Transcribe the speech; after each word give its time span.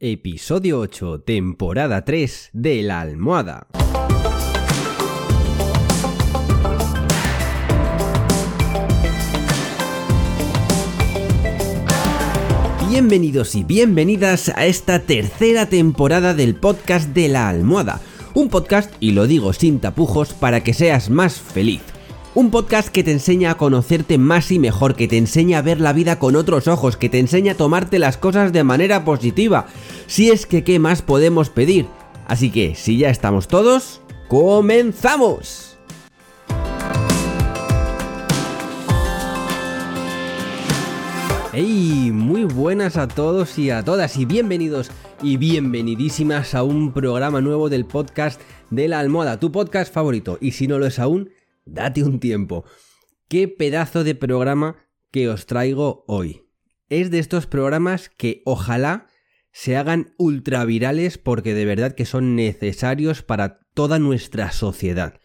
Episodio 0.00 0.78
8, 0.78 1.22
temporada 1.22 2.04
3 2.04 2.50
de 2.52 2.82
La 2.84 3.00
Almohada. 3.00 3.66
Bienvenidos 12.88 13.56
y 13.56 13.64
bienvenidas 13.64 14.50
a 14.50 14.66
esta 14.66 15.00
tercera 15.00 15.66
temporada 15.66 16.32
del 16.32 16.54
podcast 16.54 17.08
de 17.08 17.26
La 17.26 17.48
Almohada. 17.48 18.00
Un 18.34 18.50
podcast, 18.50 18.94
y 19.00 19.10
lo 19.10 19.26
digo 19.26 19.52
sin 19.52 19.80
tapujos, 19.80 20.32
para 20.32 20.62
que 20.62 20.74
seas 20.74 21.10
más 21.10 21.40
feliz. 21.40 21.80
Un 22.38 22.52
podcast 22.52 22.90
que 22.90 23.02
te 23.02 23.10
enseña 23.10 23.50
a 23.50 23.56
conocerte 23.56 24.16
más 24.16 24.52
y 24.52 24.60
mejor, 24.60 24.94
que 24.94 25.08
te 25.08 25.16
enseña 25.16 25.58
a 25.58 25.62
ver 25.62 25.80
la 25.80 25.92
vida 25.92 26.20
con 26.20 26.36
otros 26.36 26.68
ojos, 26.68 26.96
que 26.96 27.08
te 27.08 27.18
enseña 27.18 27.54
a 27.54 27.56
tomarte 27.56 27.98
las 27.98 28.16
cosas 28.16 28.52
de 28.52 28.62
manera 28.62 29.04
positiva. 29.04 29.66
Si 30.06 30.30
es 30.30 30.46
que, 30.46 30.62
¿qué 30.62 30.78
más 30.78 31.02
podemos 31.02 31.50
pedir? 31.50 31.86
Así 32.28 32.52
que, 32.52 32.76
si 32.76 32.96
ya 32.96 33.10
estamos 33.10 33.48
todos, 33.48 34.02
¡comenzamos! 34.28 35.78
¡Hey! 41.52 42.12
Muy 42.12 42.44
buenas 42.44 42.96
a 42.96 43.08
todos 43.08 43.58
y 43.58 43.70
a 43.70 43.82
todas 43.82 44.16
y 44.16 44.26
bienvenidos 44.26 44.92
y 45.24 45.38
bienvenidísimas 45.38 46.54
a 46.54 46.62
un 46.62 46.92
programa 46.92 47.40
nuevo 47.40 47.68
del 47.68 47.84
podcast 47.84 48.40
de 48.70 48.86
la 48.86 49.00
almohada, 49.00 49.40
tu 49.40 49.50
podcast 49.50 49.92
favorito. 49.92 50.38
Y 50.40 50.52
si 50.52 50.68
no 50.68 50.78
lo 50.78 50.86
es 50.86 51.00
aún, 51.00 51.30
date 51.72 52.02
un 52.02 52.20
tiempo. 52.20 52.64
Qué 53.28 53.48
pedazo 53.48 54.04
de 54.04 54.14
programa 54.14 54.76
que 55.10 55.28
os 55.28 55.46
traigo 55.46 56.04
hoy. 56.06 56.42
Es 56.88 57.10
de 57.10 57.18
estos 57.18 57.46
programas 57.46 58.08
que 58.08 58.42
ojalá 58.44 59.08
se 59.52 59.76
hagan 59.76 60.14
ultravirales 60.18 61.18
porque 61.18 61.54
de 61.54 61.64
verdad 61.64 61.94
que 61.94 62.06
son 62.06 62.36
necesarios 62.36 63.22
para 63.22 63.60
toda 63.74 63.98
nuestra 63.98 64.52
sociedad. 64.52 65.20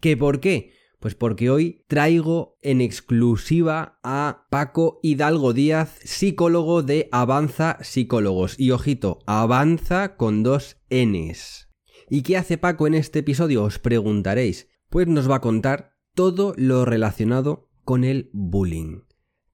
¿Qué 0.00 0.16
por 0.16 0.40
qué? 0.40 0.72
Pues 0.98 1.14
porque 1.14 1.50
hoy 1.50 1.84
traigo 1.88 2.58
en 2.62 2.80
exclusiva 2.80 3.98
a 4.02 4.46
Paco 4.50 4.98
Hidalgo 5.02 5.52
Díaz, 5.52 5.98
psicólogo 6.02 6.82
de 6.82 7.08
Avanza 7.12 7.78
Psicólogos. 7.82 8.58
Y 8.58 8.70
ojito, 8.70 9.20
Avanza 9.26 10.16
con 10.16 10.42
dos 10.42 10.78
Ns. 10.90 11.68
¿Y 12.08 12.22
qué 12.22 12.36
hace 12.36 12.58
Paco 12.58 12.86
en 12.86 12.94
este 12.94 13.20
episodio? 13.20 13.64
Os 13.64 13.78
preguntaréis 13.78 14.68
pues 14.88 15.06
nos 15.06 15.30
va 15.30 15.36
a 15.36 15.40
contar 15.40 15.92
todo 16.14 16.54
lo 16.56 16.84
relacionado 16.84 17.68
con 17.84 18.04
el 18.04 18.30
bullying. 18.32 19.02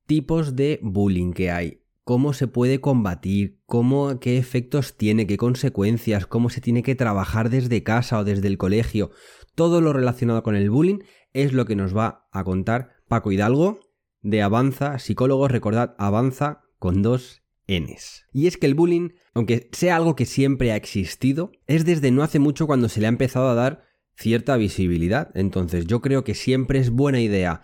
Tipos 0.07 0.57
de 0.57 0.79
bullying 0.83 1.33
que 1.33 1.51
hay, 1.51 1.83
cómo 2.05 2.33
se 2.33 2.47
puede 2.47 2.81
combatir, 2.81 3.61
cómo, 3.67 4.19
qué 4.21 4.39
efectos 4.39 4.97
tiene, 4.97 5.27
qué 5.27 5.37
consecuencias, 5.37 6.27
cómo 6.27 6.51
se 6.51 6.61
tiene 6.61 6.83
que 6.83 6.95
trabajar 6.95 7.51
desde 7.51 7.83
casa 7.83 8.19
o 8.19 8.25
desde 8.25 8.49
el 8.49 8.59
colegio. 8.59 9.11
Todo 9.55 9.81
lo 9.81 9.93
relacionado 9.93 10.43
con 10.43 10.57
el 10.57 10.71
bullying 10.71 11.01
es 11.33 11.53
lo 11.53 11.65
que 11.67 11.77
nos 11.77 11.97
va 11.97 12.29
a 12.33 12.45
contar 12.45 12.91
Paco 13.09 13.33
Hidalgo 13.33 13.81
de 14.23 14.43
Avanza, 14.43 14.99
psicólogos, 14.99 15.51
recordad, 15.51 15.95
Avanza 15.99 16.63
con 16.79 17.03
dos 17.03 17.43
Ns. 17.69 18.27
Y 18.33 18.47
es 18.47 18.57
que 18.57 18.67
el 18.67 18.75
bullying, 18.75 19.11
aunque 19.35 19.69
sea 19.73 19.97
algo 19.97 20.17
que 20.17 20.27
siempre 20.27 20.73
ha 20.73 20.77
existido, 20.77 21.53
es 21.67 21.85
desde 21.85 22.11
no 22.11 22.23
hace 22.23 22.39
mucho 22.39 22.67
cuando 22.67 22.89
se 22.89 23.01
le 23.01 23.07
ha 23.07 23.09
empezado 23.09 23.49
a 23.49 23.55
dar 23.55 23.85
cierta 24.15 24.57
visibilidad. 24.57 25.31
Entonces 25.35 25.87
yo 25.87 26.01
creo 26.01 26.25
que 26.25 26.35
siempre 26.35 26.79
es 26.79 26.91
buena 26.91 27.21
idea 27.21 27.63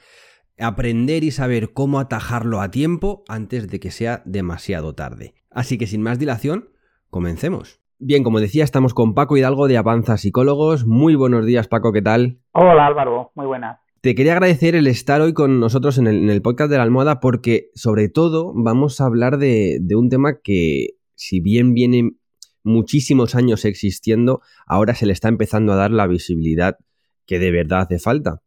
aprender 0.58 1.24
y 1.24 1.30
saber 1.30 1.72
cómo 1.72 2.00
atajarlo 2.00 2.60
a 2.60 2.70
tiempo 2.70 3.24
antes 3.28 3.68
de 3.68 3.80
que 3.80 3.90
sea 3.90 4.22
demasiado 4.24 4.94
tarde. 4.94 5.34
Así 5.50 5.78
que 5.78 5.86
sin 5.86 6.02
más 6.02 6.18
dilación, 6.18 6.70
comencemos. 7.10 7.80
Bien, 8.00 8.22
como 8.22 8.40
decía, 8.40 8.64
estamos 8.64 8.94
con 8.94 9.14
Paco 9.14 9.36
Hidalgo 9.36 9.66
de 9.66 9.76
Avanza 9.76 10.16
Psicólogos. 10.16 10.86
Muy 10.86 11.14
buenos 11.14 11.46
días, 11.46 11.68
Paco, 11.68 11.92
¿qué 11.92 12.02
tal? 12.02 12.38
Hola 12.52 12.86
Álvaro, 12.86 13.32
muy 13.34 13.46
buenas. 13.46 13.80
Te 14.00 14.14
quería 14.14 14.34
agradecer 14.34 14.76
el 14.76 14.86
estar 14.86 15.20
hoy 15.20 15.32
con 15.32 15.58
nosotros 15.58 15.98
en 15.98 16.06
el, 16.06 16.42
podcast 16.42 16.70
de 16.70 16.76
la 16.76 16.84
almohada 16.84 17.18
porque 17.18 17.70
sobre 17.74 18.08
todo 18.08 18.52
vamos 18.54 19.00
a 19.00 19.06
hablar 19.06 19.38
de, 19.38 19.78
de 19.80 19.96
un 19.96 20.08
tema 20.08 20.38
que 20.42 20.90
si 21.16 21.40
bien 21.40 21.74
viene 21.74 22.12
muchísimos 22.68 23.34
años 23.34 23.64
existiendo, 23.64 24.40
ahora 24.66 24.94
se 24.94 25.06
le 25.06 25.12
está 25.12 25.28
empezando 25.28 25.72
a 25.72 25.76
dar 25.76 25.90
la 25.90 26.06
visibilidad 26.06 26.76
que 27.26 27.38
de 27.38 27.50
verdad 27.50 27.80
hace 27.80 27.98
falta. 27.98 28.40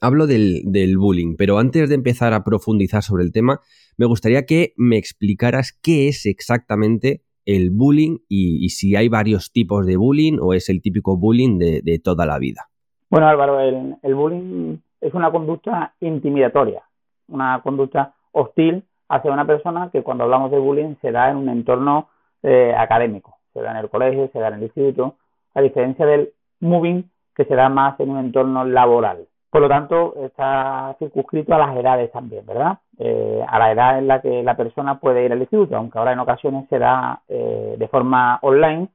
Hablo 0.00 0.26
del, 0.26 0.96
bullying, 0.98 1.36
pero 1.36 1.58
antes 1.58 1.88
de 1.88 1.94
empezar 1.94 2.32
a 2.32 2.44
profundizar 2.44 3.02
sobre 3.02 3.24
el 3.24 3.32
tema, 3.32 3.60
me 3.96 4.06
gustaría 4.06 4.44
que 4.46 4.72
me 4.76 4.96
explicaras 4.96 5.78
qué 5.82 6.08
es 6.08 6.26
exactamente 6.26 7.22
el 7.44 7.70
bullying 7.70 8.18
y, 8.28 8.68
si 8.70 8.96
hay 8.96 9.08
varios 9.08 9.52
tipos 9.52 9.86
de 9.86 9.96
bullying 9.96 10.38
o 10.40 10.54
es 10.54 10.68
el 10.68 10.82
típico 10.82 11.16
bullying 11.16 11.58
de, 11.58 12.00
toda 12.02 12.26
la 12.26 12.38
vida. 12.38 12.68
Bueno, 13.08 13.28
Álvaro, 13.28 13.60
el, 13.60 13.96
el, 14.02 14.14
bullying 14.14 14.78
es 15.00 15.14
una 15.14 15.30
conducta 15.30 15.94
intimidatoria, 16.00 16.82
una 17.28 17.60
conducta 17.62 18.14
hostil 18.32 18.84
hacia 19.08 19.32
una 19.32 19.46
persona 19.46 19.90
que 19.92 20.02
cuando 20.02 20.24
hablamos 20.24 20.50
de 20.50 20.58
bullying 20.58 20.96
se 21.00 21.12
da 21.12 21.30
en 21.30 21.36
un 21.36 21.48
entorno 21.48 22.08
eh, 22.42 22.74
académico 22.76 23.35
se 23.56 23.62
da 23.62 23.70
en 23.70 23.78
el 23.78 23.88
colegio, 23.88 24.28
se 24.32 24.38
da 24.38 24.48
en 24.48 24.54
el 24.54 24.62
instituto, 24.64 25.16
a 25.54 25.62
diferencia 25.62 26.04
del 26.04 26.30
moving 26.60 27.04
que 27.34 27.44
se 27.44 27.54
da 27.54 27.68
más 27.68 27.98
en 28.00 28.10
un 28.10 28.18
entorno 28.18 28.64
laboral. 28.64 29.26
Por 29.50 29.62
lo 29.62 29.68
tanto, 29.68 30.14
está 30.24 30.94
circunscrito 30.98 31.54
a 31.54 31.58
las 31.58 31.76
edades 31.76 32.12
también, 32.12 32.44
¿verdad? 32.44 32.78
Eh, 32.98 33.40
a 33.48 33.58
la 33.58 33.72
edad 33.72 33.98
en 33.98 34.06
la 34.06 34.20
que 34.20 34.42
la 34.42 34.56
persona 34.56 35.00
puede 35.00 35.24
ir 35.24 35.32
al 35.32 35.40
instituto, 35.40 35.76
aunque 35.76 35.98
ahora 35.98 36.12
en 36.12 36.18
ocasiones 36.18 36.68
se 36.68 36.78
da 36.78 37.22
eh, 37.28 37.76
de 37.78 37.88
forma 37.88 38.38
online 38.42 38.88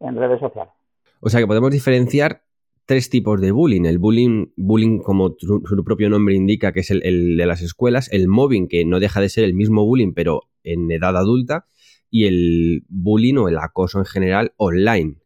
en 0.00 0.16
redes 0.16 0.40
sociales. 0.40 0.72
O 1.20 1.28
sea 1.28 1.40
que 1.40 1.46
podemos 1.46 1.70
diferenciar 1.70 2.40
tres 2.86 3.10
tipos 3.10 3.40
de 3.40 3.52
bullying. 3.52 3.84
El 3.84 3.98
bullying, 3.98 4.46
bullying 4.56 5.00
como 5.00 5.34
su, 5.38 5.62
propio 5.84 6.08
nombre 6.08 6.34
indica, 6.34 6.72
que 6.72 6.80
es 6.80 6.90
el, 6.90 7.36
de 7.36 7.46
las 7.46 7.60
escuelas, 7.60 8.10
el 8.12 8.28
mobbing, 8.28 8.66
que 8.66 8.84
no 8.84 8.98
deja 8.98 9.20
de 9.20 9.28
ser 9.28 9.44
el 9.44 9.54
mismo 9.54 9.84
bullying, 9.84 10.14
pero 10.14 10.44
en 10.64 10.90
edad 10.90 11.16
adulta, 11.16 11.66
y 12.10 12.26
el 12.26 12.82
bullying 12.88 13.36
o 13.36 13.48
el 13.48 13.58
acoso 13.58 13.98
en 13.98 14.04
general 14.04 14.52
online. 14.56 15.16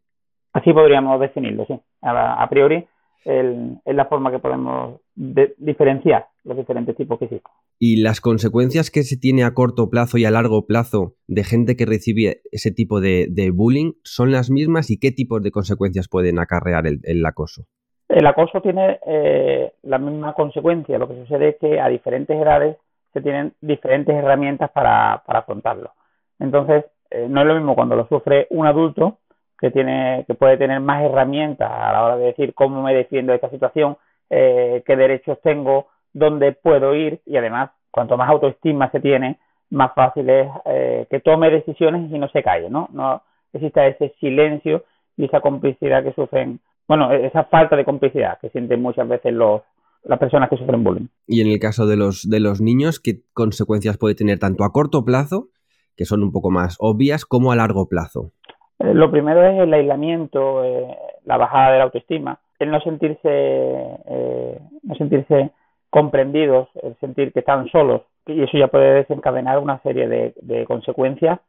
Así 0.53 0.71
podríamos 0.71 1.19
definirlo, 1.19 1.65
sí. 1.65 1.79
A, 2.01 2.47
priori 2.49 2.85
es 3.25 3.95
la 3.95 4.05
forma 4.05 4.31
que 4.31 4.39
podemos 4.39 4.99
diferenciar 5.15 6.27
los 6.43 6.57
diferentes 6.57 6.95
tipos 6.95 7.17
que 7.17 7.25
existen. 7.25 7.51
¿Y 7.79 8.01
las 8.01 8.21
consecuencias 8.21 8.91
que 8.91 9.03
se 9.03 9.17
tiene 9.17 9.43
a 9.43 9.53
corto 9.53 9.89
plazo 9.89 10.17
y 10.17 10.25
a 10.25 10.31
largo 10.31 10.67
plazo 10.67 11.15
de 11.27 11.43
gente 11.43 11.75
que 11.75 11.85
recibe 11.85 12.41
ese 12.51 12.71
tipo 12.71 12.99
de, 13.01 13.51
bullying 13.53 13.93
son 14.03 14.31
las 14.31 14.51
mismas 14.51 14.91
y 14.91 14.99
qué 14.99 15.11
tipos 15.11 15.41
de 15.41 15.51
consecuencias 15.51 16.07
pueden 16.09 16.39
acarrear 16.39 16.85
el, 16.85 17.25
acoso? 17.25 17.63
El 18.09 18.27
acoso 18.27 18.61
tiene 18.61 18.99
eh, 19.07 19.71
la 19.83 19.97
misma 19.97 20.33
consecuencia. 20.33 20.97
Lo 20.99 21.07
que 21.07 21.15
sucede 21.15 21.49
es 21.49 21.55
que 21.59 21.79
a 21.79 21.87
diferentes 21.87 22.37
edades 22.37 22.77
se 23.13 23.21
tienen 23.21 23.53
diferentes 23.61 24.15
herramientas 24.15 24.69
para 24.71 25.23
afrontarlo. 25.25 25.91
Entonces, 26.39 26.85
eh, 27.11 27.27
no 27.29 27.41
es 27.41 27.47
lo 27.47 27.55
mismo 27.55 27.75
cuando 27.75 27.95
lo 27.95 28.07
sufre 28.07 28.47
un 28.49 28.65
adulto 28.65 29.19
que 29.59 29.71
tiene, 29.71 30.25
que 30.27 30.33
puede 30.33 30.57
tener 30.57 30.79
más 30.81 31.03
herramientas 31.03 31.71
a 31.71 31.93
la 31.93 32.03
hora 32.03 32.17
de 32.17 32.25
decir 32.25 32.53
cómo 32.53 32.81
me 32.81 32.93
defiendo 32.93 33.31
de 33.31 33.37
esta 33.37 33.49
situación, 33.49 33.97
eh, 34.29 34.83
qué 34.85 34.95
derechos 34.95 35.39
tengo, 35.41 35.87
dónde 36.11 36.51
puedo 36.51 36.93
ir 36.95 37.21
y 37.25 37.37
además, 37.37 37.71
cuanto 37.91 38.17
más 38.17 38.29
autoestima 38.29 38.91
se 38.91 38.99
tiene, 38.99 39.39
más 39.69 39.93
fácil 39.93 40.29
es 40.29 40.47
eh, 40.65 41.07
que 41.09 41.19
tome 41.19 41.49
decisiones 41.49 42.11
y 42.11 42.17
no 42.17 42.27
se 42.29 42.43
calle, 42.43 42.69
¿no? 42.69 42.89
No 42.91 43.21
exista 43.53 43.85
ese 43.87 44.13
silencio 44.19 44.83
y 45.17 45.25
esa 45.25 45.41
complicidad 45.41 46.03
que 46.03 46.13
sufren, 46.13 46.59
bueno, 46.87 47.11
esa 47.11 47.43
falta 47.45 47.75
de 47.75 47.85
complicidad 47.85 48.39
que 48.39 48.49
sienten 48.49 48.81
muchas 48.81 49.07
veces 49.07 49.33
los, 49.33 49.61
las 50.03 50.19
personas 50.19 50.49
que 50.49 50.57
sufren 50.57 50.83
bullying. 50.83 51.07
Y 51.27 51.41
en 51.41 51.47
el 51.47 51.59
caso 51.59 51.85
de 51.85 51.97
los, 51.97 52.29
de 52.29 52.39
los 52.39 52.61
niños, 52.61 52.99
¿qué 52.99 53.21
consecuencias 53.33 53.97
puede 53.97 54.15
tener 54.15 54.39
tanto 54.39 54.63
a 54.63 54.71
corto 54.71 55.05
plazo 55.05 55.49
que 55.95 56.05
son 56.05 56.23
un 56.23 56.31
poco 56.31 56.51
más 56.51 56.77
obvias, 56.79 57.25
como 57.25 57.51
a 57.51 57.55
largo 57.55 57.87
plazo? 57.87 58.31
Eh, 58.79 58.93
lo 58.93 59.11
primero 59.11 59.45
es 59.45 59.59
el 59.59 59.73
aislamiento, 59.73 60.63
eh, 60.63 60.97
la 61.25 61.37
bajada 61.37 61.71
de 61.71 61.77
la 61.77 61.83
autoestima, 61.85 62.39
el 62.59 62.71
no 62.71 62.81
sentirse, 62.81 63.19
eh, 63.23 64.59
no 64.83 64.95
sentirse 64.95 65.51
comprendidos, 65.89 66.69
el 66.81 66.95
sentir 66.99 67.31
que 67.31 67.39
están 67.39 67.69
solos, 67.69 68.01
y 68.25 68.41
eso 68.41 68.57
ya 68.57 68.67
puede 68.67 68.93
desencadenar 68.95 69.59
una 69.59 69.79
serie 69.81 70.07
de, 70.07 70.65
consecuencias 70.65 71.39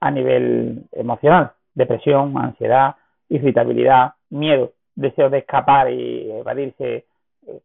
a 0.00 0.10
nivel 0.10 0.84
emocional, 0.92 1.52
depresión, 1.74 2.36
ansiedad, 2.36 2.96
irritabilidad, 3.28 4.14
miedo, 4.30 4.72
deseo 4.94 5.28
de 5.28 5.38
escapar 5.38 5.92
y 5.92 6.30
evadirse 6.30 7.04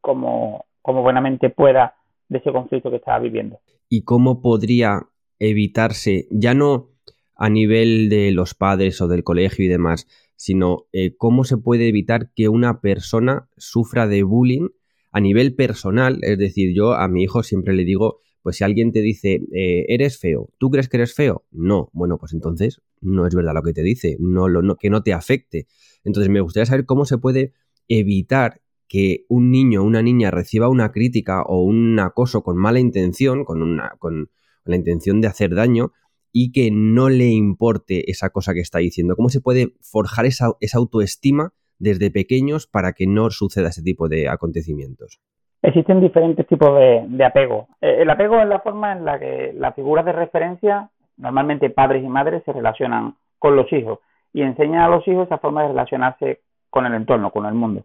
como, 0.02 0.66
como 0.82 1.04
buenamente 1.04 1.50
pueda 1.50 1.94
de 2.28 2.40
ese 2.40 2.52
conflicto 2.52 2.90
que 2.90 2.98
está 2.98 3.18
viviendo. 3.20 3.60
¿Y 3.88 4.04
cómo 4.04 4.42
podría 4.42 5.00
evitarse, 5.40 6.28
ya 6.32 6.54
no 6.54 6.92
a 7.36 7.50
nivel 7.50 8.10
de 8.10 8.32
los 8.32 8.54
padres 8.54 9.02
o 9.02 9.08
del 9.08 9.24
colegio 9.24 9.66
y 9.66 9.68
demás, 9.68 10.08
sino 10.36 10.88
eh, 10.94 11.16
cómo 11.18 11.44
se 11.44 11.58
puede 11.58 11.88
evitar 11.88 12.32
que 12.34 12.50
una 12.50 12.82
persona 12.82 13.50
sufra 13.58 14.08
de 14.08 14.24
bullying 14.24 14.70
a 15.12 15.20
nivel 15.20 15.56
personal. 15.56 16.20
Es 16.22 16.38
decir, 16.38 16.74
yo 16.76 16.94
a 16.94 17.08
mi 17.08 17.24
hijo 17.24 17.44
siempre 17.44 17.74
le 17.74 17.86
digo, 17.86 18.20
Pues 18.42 18.58
si 18.58 18.64
alguien 18.64 18.92
te 18.92 19.02
dice, 19.02 19.42
eh, 19.54 19.86
eres 19.88 20.20
feo, 20.20 20.50
¿tú 20.60 20.70
crees 20.70 20.88
que 20.88 20.98
eres 20.98 21.16
feo? 21.16 21.46
No. 21.50 21.90
Bueno, 21.94 22.20
pues 22.20 22.32
entonces 22.32 22.80
no 23.02 23.26
es 23.26 23.34
verdad 23.34 23.56
lo 23.56 23.64
que 23.64 23.74
te 23.74 23.82
dice, 23.82 24.18
no, 24.20 24.48
lo, 24.48 24.78
que 24.78 24.92
no 24.92 25.02
te 25.02 25.14
afecte. 25.14 25.66
Entonces 26.04 26.30
me 26.30 26.42
gustaría 26.42 26.68
saber 26.68 26.86
cómo 26.86 27.06
se 27.06 27.18
puede 27.18 27.54
evitar 27.88 28.62
que 28.88 29.26
un 29.30 29.50
niño 29.50 29.82
o 29.82 29.86
una 29.86 30.04
niña 30.04 30.30
reciba 30.30 30.70
una 30.70 30.92
crítica 30.92 31.42
o 31.42 31.64
un 31.64 32.00
acoso 32.00 32.44
con 32.44 32.56
mala 32.56 32.80
intención, 32.80 33.46
con, 33.46 33.64
una, 33.64 33.96
con 33.98 34.30
la 34.66 34.76
intención 34.76 35.22
de 35.22 35.28
hacer 35.28 35.56
daño, 35.56 35.92
y 36.32 36.52
que 36.52 36.70
no 36.70 37.08
le 37.08 37.30
importe 37.30 38.12
esa 38.12 38.30
cosa 38.30 38.54
que 38.54 38.60
está 38.60 38.80
diciendo. 38.80 39.16
¿Cómo 39.16 39.30
se 39.30 39.40
puede 39.40 39.68
forjar 39.82 40.26
esa, 40.26 40.48
esa 40.60 40.80
autoestima 40.80 41.52
desde 41.80 42.12
pequeños 42.12 42.68
para 42.68 42.92
que 42.92 43.08
no 43.08 43.30
suceda 43.30 43.70
ese 43.70 43.82
tipo 43.82 44.10
de 44.10 44.28
acontecimientos? 44.28 45.22
Existen 45.62 46.02
diferentes 46.02 46.46
tipos 46.48 46.78
de, 46.78 47.26
apego. 47.26 47.68
Eh, 47.82 47.98
el 48.02 48.10
apego 48.10 48.40
es 48.40 48.48
la 48.48 48.60
forma 48.60 48.92
en 48.92 49.06
la 49.06 49.18
que 49.18 49.54
las 49.58 49.74
figuras 49.76 50.06
de 50.06 50.12
referencia, 50.12 50.90
normalmente 51.18 51.70
padres 51.70 52.04
y 52.04 52.08
madres, 52.08 52.44
se 52.44 52.54
relacionan 52.54 53.16
con 53.40 53.56
los 53.56 53.72
hijos 53.74 54.00
y 54.34 54.42
enseñan 54.42 54.82
a 54.82 54.90
los 54.90 55.08
hijos 55.08 55.26
esa 55.26 55.38
forma 55.38 55.64
de 55.64 55.70
relacionarse 55.70 56.42
con 56.70 56.86
el 56.86 56.94
entorno, 56.94 57.32
con 57.32 57.46
el 57.46 57.54
mundo. 57.54 57.84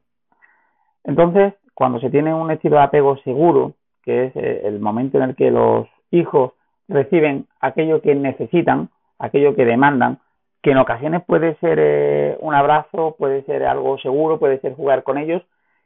Entonces, 1.05 1.55
cuando 1.73 2.00
se 2.00 2.11
tiene 2.11 2.35
un 2.35 2.50
estilo 2.50 2.76
de 2.76 2.83
apego 2.83 3.17
seguro, 3.19 3.75
que 4.03 4.26
es 4.26 4.37
eh, 4.37 4.62
el 4.65 4.81
momento 4.81 5.19
en 5.19 5.31
el 5.31 5.37
que 5.37 5.50
los 5.50 5.87
hijos 6.11 6.53
reciben 6.90 7.46
aquello 7.60 8.02
que 8.02 8.14
necesitan, 8.14 8.88
aquello 9.19 9.54
que 9.54 9.64
demandan, 9.64 10.19
que 10.62 10.72
en 10.72 10.78
ocasiones 10.78 11.22
puede 11.25 11.54
ser 11.56 11.78
eh, 11.81 12.37
un 12.40 12.54
abrazo, 12.54 13.16
puede 13.19 13.42
ser 13.44 13.64
algo 13.64 13.98
seguro, 13.98 14.38
puede 14.38 14.58
ser 14.60 14.75
jugar 14.75 15.02
con 15.02 15.16
ellos, 15.16 15.42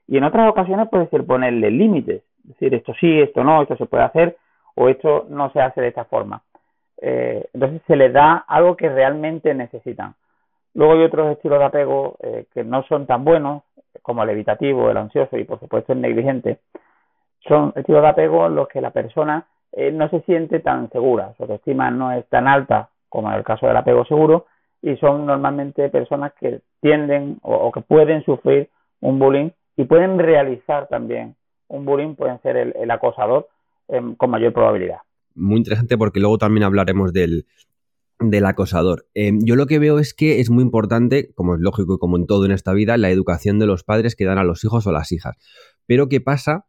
y 0.08 0.16
en 0.16 0.24
otras 0.24 0.48
ocasiones 0.48 0.88
puede 0.88 1.06
ser 1.08 1.24
ponerle 1.24 1.70
límites, 1.70 2.22
decir 2.42 2.74
esto 2.74 2.92
sí, 2.98 3.20
esto 3.20 3.44
no, 3.44 3.62
esto 3.62 3.76
se 3.76 3.86
puede 3.86 4.04
hacer, 4.04 4.36
o 4.74 4.88
esto 4.88 5.26
no 5.28 5.50
se 5.52 5.60
hace 5.60 5.80
de 5.80 5.88
esta 5.88 6.04
forma. 6.04 6.42
Eh, 7.00 7.48
entonces 7.52 7.82
se 7.86 7.96
les 7.96 8.12
da 8.12 8.44
algo 8.48 8.76
que 8.76 8.88
realmente 8.88 9.54
necesitan. 9.54 10.14
Luego 10.74 10.94
hay 10.94 11.02
otros 11.04 11.30
estilos 11.30 11.58
de 11.58 11.64
apego 11.64 12.16
eh, 12.20 12.46
que 12.52 12.64
no 12.64 12.82
son 12.84 13.06
tan 13.06 13.24
buenos, 13.24 13.62
como 14.02 14.22
el 14.24 14.30
evitativo, 14.30 14.90
el 14.90 14.96
ansioso 14.96 15.36
y 15.36 15.44
por 15.44 15.60
supuesto 15.60 15.92
el 15.92 16.00
negligente. 16.00 16.58
Son 17.46 17.72
estilos 17.76 18.02
de 18.02 18.08
apego 18.08 18.46
en 18.46 18.56
los 18.56 18.68
que 18.68 18.80
la 18.80 18.90
persona 18.90 19.46
eh, 19.76 19.90
no 19.90 20.08
se 20.08 20.20
siente 20.20 20.60
tan 20.60 20.88
segura, 20.90 21.34
su 21.36 21.42
autoestima 21.42 21.90
no 21.90 22.12
es 22.12 22.24
tan 22.28 22.46
alta 22.46 22.90
como 23.08 23.30
en 23.30 23.38
el 23.38 23.44
caso 23.44 23.66
del 23.66 23.76
apego 23.76 24.04
seguro 24.04 24.46
y 24.82 24.96
son 24.96 25.26
normalmente 25.26 25.88
personas 25.88 26.32
que 26.38 26.60
tienden 26.80 27.38
o, 27.42 27.72
que 27.72 27.80
pueden 27.80 28.24
sufrir 28.24 28.68
un 29.00 29.18
bullying 29.18 29.50
y 29.76 29.84
pueden 29.84 30.18
realizar 30.18 30.88
también 30.88 31.34
un 31.68 31.84
bullying, 31.84 32.14
pueden 32.14 32.40
ser 32.42 32.56
el, 32.56 32.90
acosador 32.90 33.48
em, 33.88 34.14
con 34.14 34.30
mayor 34.30 34.52
probabilidad. 34.52 34.98
Muy 35.34 35.56
interesante 35.56 35.98
porque 35.98 36.20
luego 36.20 36.38
también 36.38 36.62
hablaremos 36.62 37.12
del, 37.12 37.46
del 38.20 38.46
acosador. 38.46 39.06
Em, 39.14 39.38
yo 39.44 39.56
lo 39.56 39.66
que 39.66 39.80
veo 39.80 39.98
es 39.98 40.14
que 40.14 40.40
es 40.40 40.50
muy 40.50 40.62
importante, 40.62 41.32
como 41.34 41.54
es 41.54 41.60
lógico 41.60 41.94
y 41.94 41.98
como 41.98 42.16
en 42.16 42.26
todo 42.26 42.44
en 42.44 42.52
esta 42.52 42.72
vida, 42.74 42.96
la 42.96 43.10
educación 43.10 43.58
de 43.58 43.66
los 43.66 43.82
padres 43.82 44.14
que 44.14 44.24
dan 44.24 44.38
a 44.38 44.44
los 44.44 44.62
hijos 44.64 44.86
o 44.86 44.92
las 44.92 45.10
hijas. 45.10 45.36
Pero 45.86 46.08
¿qué 46.08 46.20
pasa 46.20 46.66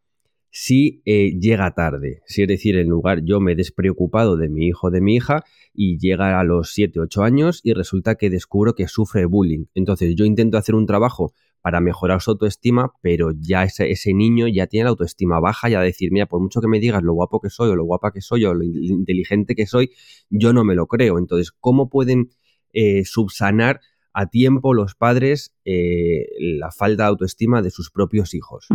si 0.58 1.02
eh, 1.04 1.38
llega 1.38 1.76
tarde. 1.76 2.22
Si 2.28 2.44
es 2.44 2.48
decir, 2.48 2.78
en 2.78 2.88
lugar 2.88 3.26
yo 3.26 3.42
me 3.42 3.52
he 3.52 3.56
despreocupado 3.58 4.38
de 4.38 4.48
mi 4.48 4.68
hijo 4.68 4.88
o 4.88 4.90
de 4.90 5.02
mi 5.02 5.16
hija 5.16 5.44
y 5.74 5.98
llega 6.00 6.40
a 6.40 6.46
los 6.46 6.72
7, 6.72 6.98
8 7.02 7.24
años 7.24 7.60
y 7.62 7.74
resulta 7.74 8.16
que 8.16 8.30
descubro 8.30 8.74
que 8.74 8.88
sufre 8.88 9.26
bullying. 9.26 9.66
Entonces 9.74 10.16
yo 10.16 10.24
intento 10.24 10.58
hacer 10.58 10.74
un 10.74 10.86
trabajo 10.86 11.34
para 11.60 11.82
mejorar 11.82 12.22
su 12.22 12.32
autoestima, 12.32 12.94
pero 13.02 13.32
ya 13.38 13.66
ese, 13.66 14.14
niño 14.14 14.48
ya 14.48 14.68
tiene 14.68 14.86
la 14.86 14.92
autoestima 14.92 15.42
baja, 15.42 15.68
ya 15.68 15.82
decir, 15.82 16.14
mira, 16.14 16.26
por 16.26 16.40
mucho 16.40 16.62
que 16.62 16.70
me 16.70 16.80
digas 16.80 17.04
lo 17.04 17.12
guapo 17.12 17.42
que 17.42 17.50
soy 17.50 17.72
o 17.72 17.76
lo 17.76 17.84
guapa 17.84 18.14
que 18.14 18.22
soy 18.22 18.46
o 18.46 18.54
lo 18.54 18.64
inteligente 18.64 19.56
que 19.56 19.66
soy, 19.66 19.92
yo 20.30 20.54
no 20.54 20.64
me 20.64 20.74
lo 20.74 20.88
creo. 20.88 21.18
Entonces, 21.18 21.52
¿cómo 21.52 21.90
pueden 21.90 22.30
eh, 22.72 23.04
subsanar 23.04 23.82
a 24.16 24.28
tiempo 24.28 24.74
los 24.74 24.96
padres 24.96 25.54
eh, 25.66 26.28
la 26.40 26.72
falta 26.72 27.04
de 27.04 27.10
autoestima 27.10 27.62
de 27.62 27.70
sus 27.70 27.92
propios 27.92 28.34
hijos. 28.34 28.68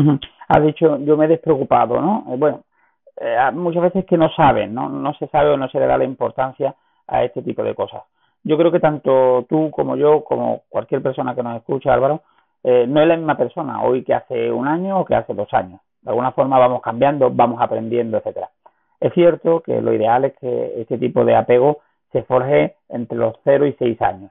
Ha 0.48 0.60
dicho, 0.60 0.98
yo 0.98 1.16
me 1.16 1.24
he 1.24 1.28
despreocupado, 1.28 1.98
¿no? 2.00 2.26
Eh, 2.28 2.36
bueno, 2.36 2.64
eh, 3.16 3.36
muchas 3.54 3.84
veces 3.84 4.04
que 4.04 4.18
no 4.18 4.30
saben, 4.36 4.74
¿no? 4.74 4.90
No 4.90 5.14
se 5.14 5.26
sabe 5.28 5.48
o 5.48 5.56
no 5.56 5.68
se 5.70 5.80
le 5.80 5.86
da 5.86 5.96
la 5.96 6.04
importancia 6.04 6.74
a 7.06 7.24
este 7.24 7.42
tipo 7.42 7.62
de 7.62 7.74
cosas. 7.74 8.02
Yo 8.44 8.58
creo 8.58 8.70
que 8.70 8.80
tanto 8.80 9.46
tú 9.48 9.70
como 9.70 9.96
yo, 9.96 10.24
como 10.24 10.62
cualquier 10.68 11.02
persona 11.02 11.34
que 11.34 11.42
nos 11.42 11.56
escucha, 11.56 11.92
Álvaro, 11.92 12.22
no 12.62 13.00
es 13.00 13.08
la 13.08 13.16
misma 13.16 13.36
persona 13.38 13.82
hoy 13.82 14.04
que 14.04 14.14
hace 14.14 14.50
un 14.52 14.68
año 14.68 15.00
o 15.00 15.04
que 15.04 15.14
hace 15.14 15.32
dos 15.32 15.48
años. 15.52 15.80
De 16.02 16.10
alguna 16.10 16.32
forma 16.32 16.58
vamos 16.58 16.82
cambiando, 16.82 17.30
vamos 17.30 17.60
aprendiendo, 17.60 18.18
etcétera. 18.18 18.50
Es 19.00 19.12
cierto 19.14 19.60
que 19.60 19.80
lo 19.80 19.94
ideal 19.94 20.24
es 20.26 20.34
que 20.38 20.80
este 20.80 20.98
tipo 20.98 21.24
de 21.24 21.36
apego 21.36 21.78
se 22.12 22.22
forje 22.22 22.76
entre 22.88 23.18
los 23.18 23.34
0 23.44 23.66
y 23.66 23.72
6 23.78 24.00
años 24.02 24.30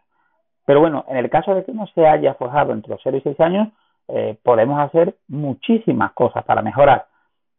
pero 0.69 0.81
bueno, 0.81 1.03
en 1.07 1.17
el 1.17 1.31
caso 1.31 1.55
de 1.55 1.63
que 1.63 1.71
no 1.71 1.87
se 1.95 2.05
haya 2.05 2.35
forjado 2.35 2.73
entre 2.73 2.91
los 2.91 3.01
0 3.03 3.17
y 3.17 3.21
6 3.21 3.39
años, 3.39 3.69
eh, 4.07 4.37
podemos 4.43 4.79
hacer 4.79 5.15
muchísimas 5.27 6.11
cosas 6.11 6.45
para 6.45 6.61
mejorar. 6.61 7.07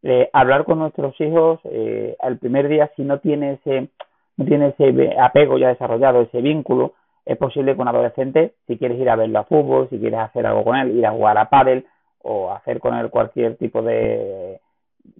Eh, 0.01 0.29
hablar 0.31 0.63
con 0.63 0.79
nuestros 0.79 1.19
hijos 1.19 1.59
eh, 1.65 2.15
el 2.23 2.37
primer 2.37 2.69
día, 2.69 2.89
si 2.95 3.03
no 3.03 3.19
tiene 3.19 3.55
ese 3.55 3.89
no 4.37 4.45
tiene 4.45 4.67
ese 4.67 5.19
apego 5.19 5.57
ya 5.57 5.67
desarrollado, 5.67 6.21
ese 6.21 6.39
vínculo, 6.39 6.93
es 7.25 7.35
posible 7.35 7.75
que 7.75 7.81
un 7.81 7.89
adolescente, 7.89 8.53
si 8.65 8.77
quieres 8.77 8.97
ir 8.97 9.09
a 9.09 9.17
verlo 9.17 9.39
a 9.39 9.43
fútbol, 9.43 9.89
si 9.89 9.99
quieres 9.99 10.21
hacer 10.21 10.47
algo 10.47 10.63
con 10.63 10.77
él, 10.77 10.97
ir 10.97 11.05
a 11.05 11.11
jugar 11.11 11.37
a 11.37 11.49
pádel 11.49 11.85
o 12.23 12.53
hacer 12.53 12.79
con 12.79 12.95
él 12.95 13.09
cualquier 13.09 13.57
tipo 13.57 13.81
de 13.81 14.61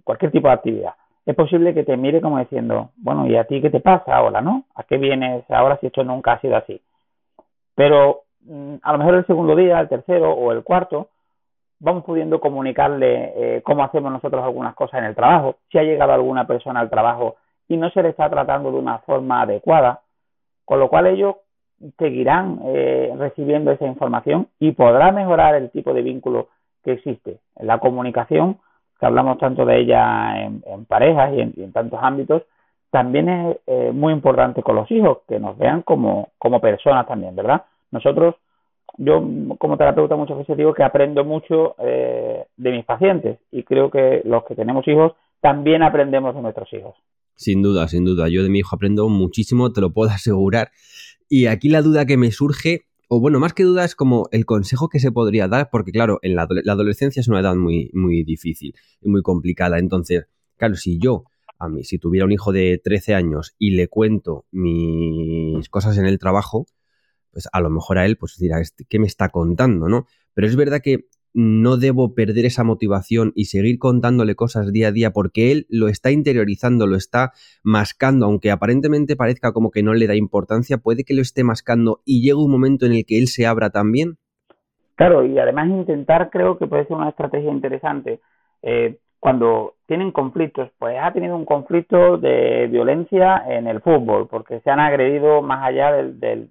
cualquier 0.02 0.30
tipo 0.30 0.48
de 0.48 0.54
actividad, 0.54 0.94
es 1.26 1.34
posible 1.36 1.74
que 1.74 1.84
te 1.84 1.98
mire 1.98 2.22
como 2.22 2.38
diciendo, 2.38 2.88
bueno, 2.96 3.26
¿y 3.26 3.36
a 3.36 3.44
ti 3.44 3.60
qué 3.60 3.68
te 3.68 3.80
pasa 3.80 4.16
ahora, 4.16 4.40
no? 4.40 4.64
¿A 4.76 4.82
qué 4.84 4.96
vienes 4.96 5.44
ahora 5.50 5.76
si 5.76 5.88
esto 5.88 6.02
nunca 6.04 6.32
ha 6.32 6.40
sido 6.40 6.56
así? 6.56 6.80
Pero 7.74 8.22
mm, 8.42 8.76
a 8.82 8.92
lo 8.92 8.98
mejor 8.98 9.14
el 9.14 9.26
segundo 9.26 9.56
día, 9.56 9.80
el 9.80 9.88
tercero 9.88 10.32
o 10.32 10.52
el 10.52 10.62
cuarto, 10.62 11.08
vamos 11.78 12.04
pudiendo 12.04 12.40
comunicarle 12.40 13.32
eh, 13.36 13.62
cómo 13.62 13.82
hacemos 13.82 14.12
nosotros 14.12 14.42
algunas 14.44 14.74
cosas 14.74 15.00
en 15.00 15.06
el 15.06 15.16
trabajo, 15.16 15.56
si 15.70 15.78
ha 15.78 15.82
llegado 15.82 16.12
alguna 16.12 16.46
persona 16.46 16.80
al 16.80 16.90
trabajo 16.90 17.36
y 17.68 17.76
no 17.76 17.90
se 17.90 18.02
le 18.02 18.10
está 18.10 18.30
tratando 18.30 18.70
de 18.70 18.78
una 18.78 18.98
forma 18.98 19.42
adecuada, 19.42 20.00
con 20.64 20.78
lo 20.78 20.88
cual 20.88 21.08
ellos 21.08 21.36
seguirán 21.98 22.60
eh, 22.64 23.12
recibiendo 23.18 23.72
esa 23.72 23.86
información 23.86 24.48
y 24.60 24.72
podrá 24.72 25.10
mejorar 25.10 25.56
el 25.56 25.70
tipo 25.70 25.92
de 25.92 26.02
vínculo 26.02 26.48
que 26.84 26.92
existe. 26.92 27.38
La 27.60 27.78
comunicación, 27.78 28.58
que 29.00 29.06
hablamos 29.06 29.38
tanto 29.38 29.64
de 29.64 29.80
ella 29.80 30.40
en, 30.40 30.84
parejas 30.84 31.32
y 31.34 31.40
en, 31.40 31.72
tantos 31.72 31.98
ámbitos, 32.00 32.42
también 32.92 33.28
es 33.30 33.56
eh, 33.66 33.90
muy 33.90 34.12
importante 34.12 34.62
con 34.62 34.76
los 34.76 34.88
hijos, 34.90 35.20
que 35.26 35.40
nos 35.40 35.56
vean 35.56 35.80
como, 35.80 36.28
como 36.36 36.60
personas 36.60 37.08
también, 37.08 37.34
¿verdad? 37.34 37.62
Nosotros, 37.90 38.34
yo 38.98 39.26
como 39.58 39.78
terapeuta 39.78 40.14
muchas 40.14 40.36
veces 40.36 40.58
digo 40.58 40.74
que 40.74 40.84
aprendo 40.84 41.24
mucho 41.24 41.74
eh, 41.78 42.44
de 42.54 42.70
mis 42.70 42.84
pacientes 42.84 43.38
y 43.50 43.62
creo 43.62 43.90
que 43.90 44.20
los 44.26 44.44
que 44.44 44.54
tenemos 44.54 44.86
hijos 44.86 45.12
también 45.40 45.82
aprendemos 45.82 46.34
de 46.34 46.42
nuestros 46.42 46.70
hijos. 46.74 46.94
Sin 47.34 47.62
duda, 47.62 47.88
sin 47.88 48.04
duda. 48.04 48.28
Yo 48.28 48.42
de 48.42 48.50
mi 48.50 48.58
hijo 48.58 48.76
aprendo 48.76 49.08
muchísimo, 49.08 49.72
te 49.72 49.80
lo 49.80 49.94
puedo 49.94 50.10
asegurar. 50.14 50.70
Y 51.30 51.46
aquí 51.46 51.70
la 51.70 51.80
duda 51.80 52.04
que 52.04 52.18
me 52.18 52.30
surge, 52.30 52.82
o 53.08 53.20
bueno, 53.20 53.40
más 53.40 53.54
que 53.54 53.62
duda 53.62 53.86
es 53.86 53.94
como 53.94 54.28
el 54.32 54.44
consejo 54.44 54.90
que 54.90 54.98
se 54.98 55.12
podría 55.12 55.48
dar, 55.48 55.70
porque 55.72 55.92
claro, 55.92 56.18
en 56.20 56.36
la, 56.36 56.46
la 56.62 56.74
adolescencia 56.74 57.20
es 57.20 57.28
una 57.28 57.40
edad 57.40 57.54
muy, 57.54 57.90
muy 57.94 58.22
difícil 58.22 58.74
y 59.00 59.08
muy 59.08 59.22
complicada. 59.22 59.78
Entonces, 59.78 60.26
claro, 60.58 60.74
si 60.74 60.98
yo 60.98 61.24
a 61.62 61.68
mí, 61.68 61.84
si 61.84 61.98
tuviera 61.98 62.24
un 62.24 62.32
hijo 62.32 62.52
de 62.52 62.80
13 62.82 63.14
años 63.14 63.54
y 63.58 63.76
le 63.76 63.88
cuento 63.88 64.46
mis 64.50 65.68
cosas 65.68 65.96
en 65.98 66.06
el 66.06 66.18
trabajo, 66.18 66.66
pues 67.30 67.48
a 67.52 67.60
lo 67.60 67.70
mejor 67.70 67.98
a 67.98 68.06
él 68.06 68.16
pues 68.16 68.36
dirá, 68.38 68.60
este, 68.60 68.84
¿qué 68.88 68.98
me 68.98 69.06
está 69.06 69.28
contando? 69.28 69.88
¿no? 69.88 70.06
Pero 70.34 70.46
es 70.46 70.56
verdad 70.56 70.80
que 70.82 71.06
no 71.34 71.76
debo 71.78 72.14
perder 72.14 72.44
esa 72.44 72.64
motivación 72.64 73.32
y 73.34 73.46
seguir 73.46 73.78
contándole 73.78 74.34
cosas 74.34 74.70
día 74.72 74.88
a 74.88 74.92
día 74.92 75.12
porque 75.12 75.50
él 75.50 75.66
lo 75.70 75.88
está 75.88 76.10
interiorizando, 76.10 76.86
lo 76.86 76.96
está 76.96 77.32
mascando, 77.62 78.26
aunque 78.26 78.50
aparentemente 78.50 79.16
parezca 79.16 79.52
como 79.52 79.70
que 79.70 79.82
no 79.82 79.94
le 79.94 80.06
da 80.06 80.14
importancia, 80.14 80.78
puede 80.78 81.04
que 81.04 81.14
lo 81.14 81.22
esté 81.22 81.42
mascando 81.44 82.02
y 82.04 82.20
llegue 82.20 82.34
un 82.34 82.50
momento 82.50 82.86
en 82.86 82.92
el 82.92 83.06
que 83.06 83.18
él 83.18 83.28
se 83.28 83.46
abra 83.46 83.70
también. 83.70 84.18
Claro, 84.96 85.24
y 85.24 85.38
además 85.38 85.68
intentar 85.68 86.28
creo 86.30 86.58
que 86.58 86.66
puede 86.66 86.86
ser 86.86 86.96
una 86.96 87.08
estrategia 87.08 87.50
interesante. 87.50 88.20
Eh, 88.62 88.98
cuando 89.22 89.74
tienen 89.86 90.10
conflictos, 90.10 90.70
pues 90.80 90.98
ha 91.00 91.12
tenido 91.12 91.36
un 91.36 91.44
conflicto 91.44 92.18
de 92.18 92.66
violencia 92.66 93.44
en 93.46 93.68
el 93.68 93.80
fútbol, 93.80 94.26
porque 94.26 94.58
se 94.62 94.70
han 94.70 94.80
agredido 94.80 95.42
más 95.42 95.62
allá 95.62 95.92
del, 95.92 96.18
del, 96.18 96.48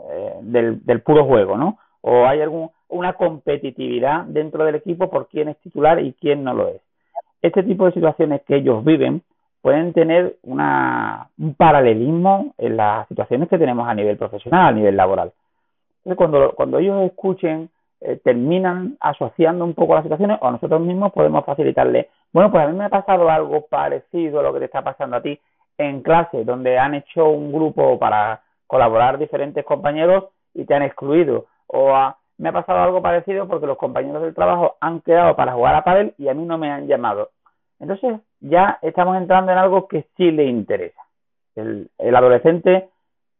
eh, 0.00 0.34
del, 0.42 1.00
puro 1.00 1.24
juego, 1.24 1.56
¿no? 1.56 1.78
O 2.02 2.26
hay 2.26 2.42
algún, 2.42 2.68
una 2.90 3.14
competitividad 3.14 4.24
dentro 4.26 4.66
del 4.66 4.74
equipo 4.74 5.08
por 5.08 5.28
quién 5.28 5.48
es 5.48 5.56
titular 5.60 5.98
y 5.98 6.12
quién 6.12 6.44
no 6.44 6.52
lo 6.52 6.68
es. 6.68 6.82
Este 7.40 7.62
tipo 7.62 7.86
de 7.86 7.92
situaciones 7.92 8.42
que 8.42 8.56
ellos 8.56 8.84
viven 8.84 9.22
pueden 9.62 9.94
tener 9.94 10.36
una, 10.42 11.30
un 11.38 11.54
paralelismo 11.54 12.52
en 12.58 12.76
las 12.76 13.08
situaciones 13.08 13.48
que 13.48 13.56
tenemos 13.56 13.88
a 13.88 13.94
nivel 13.94 14.18
profesional, 14.18 14.66
a 14.66 14.72
nivel 14.72 14.98
laboral. 14.98 15.32
Entonces, 16.04 16.18
cuando, 16.18 16.52
cuando 16.54 16.78
ellos 16.78 17.04
escuchen 17.04 17.70
eh, 18.00 18.20
terminan 18.22 18.96
asociando 19.00 19.64
un 19.64 19.72
poco 19.72 19.94
las 19.94 20.02
situaciones 20.02 20.38
o 20.42 20.50
nosotros 20.50 20.80
mismos 20.82 21.12
podemos 21.12 21.44
facilitarle, 21.46 22.10
bueno, 22.30 22.50
pues 22.50 22.64
a 22.64 22.68
mí 22.68 22.76
me 22.76 22.84
ha 22.84 22.88
pasado 22.90 23.30
algo 23.30 23.66
parecido 23.66 24.40
a 24.40 24.42
lo 24.42 24.52
que 24.52 24.58
te 24.58 24.64
está 24.66 24.84
pasando 24.84 25.16
a 25.16 25.22
ti 25.22 25.40
en 25.78 26.02
clase, 26.02 26.44
donde 26.44 26.78
han 26.78 26.94
hecho 26.94 27.28
un 27.30 27.52
grupo 27.52 27.98
para 27.98 28.42
colaborar 28.66 29.18
diferentes 29.18 29.64
compañeros 29.64 30.26
y 30.52 30.66
te 30.66 30.74
han 30.74 30.82
excluido, 30.82 31.46
o 31.68 31.92
me 32.38 32.50
ha 32.50 32.52
pasado 32.52 32.80
algo 32.80 33.00
parecido 33.00 33.48
porque 33.48 33.66
los 33.66 33.78
compañeros 33.78 34.22
del 34.22 34.34
trabajo 34.34 34.76
han 34.80 35.00
quedado 35.00 35.34
para 35.34 35.54
jugar 35.54 35.74
a 35.74 35.84
pádel 35.84 36.14
y 36.18 36.28
a 36.28 36.34
mí 36.34 36.44
no 36.44 36.58
me 36.58 36.70
han 36.70 36.86
llamado. 36.86 37.30
Entonces 37.80 38.20
ya 38.40 38.78
estamos 38.82 39.16
entrando 39.16 39.52
en 39.52 39.58
algo 39.58 39.88
que 39.88 40.06
sí 40.16 40.30
le 40.30 40.44
interesa. 40.44 41.00
El, 41.54 41.88
el 41.96 42.14
adolescente, 42.14 42.90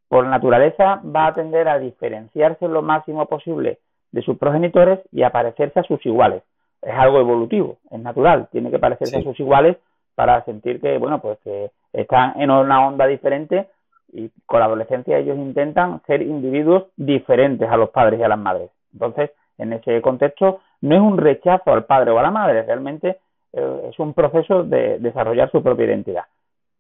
por 0.09 0.27
naturaleza, 0.27 1.03
va 1.05 1.27
a 1.27 1.35
tender 1.35 1.69
a 1.69 1.79
diferenciarse 1.79 2.69
lo 2.69 2.81
máximo 2.81 3.27
posible 3.27 3.81
de 4.17 4.23
sus 4.23 4.39
progenitores 4.39 5.01
y 5.13 5.23
a 5.25 5.31
parecerse 5.31 5.79
a 5.79 5.83
sus 5.83 6.05
iguales. 6.07 6.43
Es 6.81 6.95
algo 6.95 7.21
evolutivo, 7.21 7.77
es 7.91 8.01
natural, 8.01 8.49
tiene 8.51 8.71
que 8.71 8.79
parecerse 8.79 9.19
a 9.19 9.23
sus 9.23 9.39
iguales 9.39 9.77
para 10.15 10.43
sentir 10.47 10.81
que, 10.81 10.97
bueno, 10.97 11.21
pues 11.21 11.39
que 11.45 11.71
están 11.93 12.41
en 12.41 12.51
una 12.51 12.87
onda 12.87 13.07
diferente 13.07 13.69
y 14.15 14.31
con 14.47 14.61
la 14.61 14.67
adolescencia 14.67 15.19
ellos 15.19 15.37
intentan 15.37 16.01
ser 16.07 16.23
individuos 16.23 16.85
diferentes 16.97 17.69
a 17.69 17.77
los 17.77 17.91
padres 17.91 18.19
y 18.19 18.23
a 18.23 18.29
las 18.29 18.39
madres. 18.39 18.71
Entonces, 18.95 19.33
en 19.59 19.75
ese 19.75 20.01
contexto, 20.01 20.61
no 20.81 20.95
es 20.95 21.03
un 21.03 21.19
rechazo 21.19 21.75
al 21.75 21.85
padre 21.85 22.13
o 22.13 22.19
a 22.19 22.23
la 22.23 22.31
madre, 22.31 22.63
realmente 22.63 23.19
eh, 23.53 23.89
es 23.91 23.99
un 23.99 24.15
proceso 24.15 24.65
de 24.65 24.99
desarrollar 24.99 25.51
su 25.51 25.63
propia 25.63 25.85
identidad. 25.85 26.25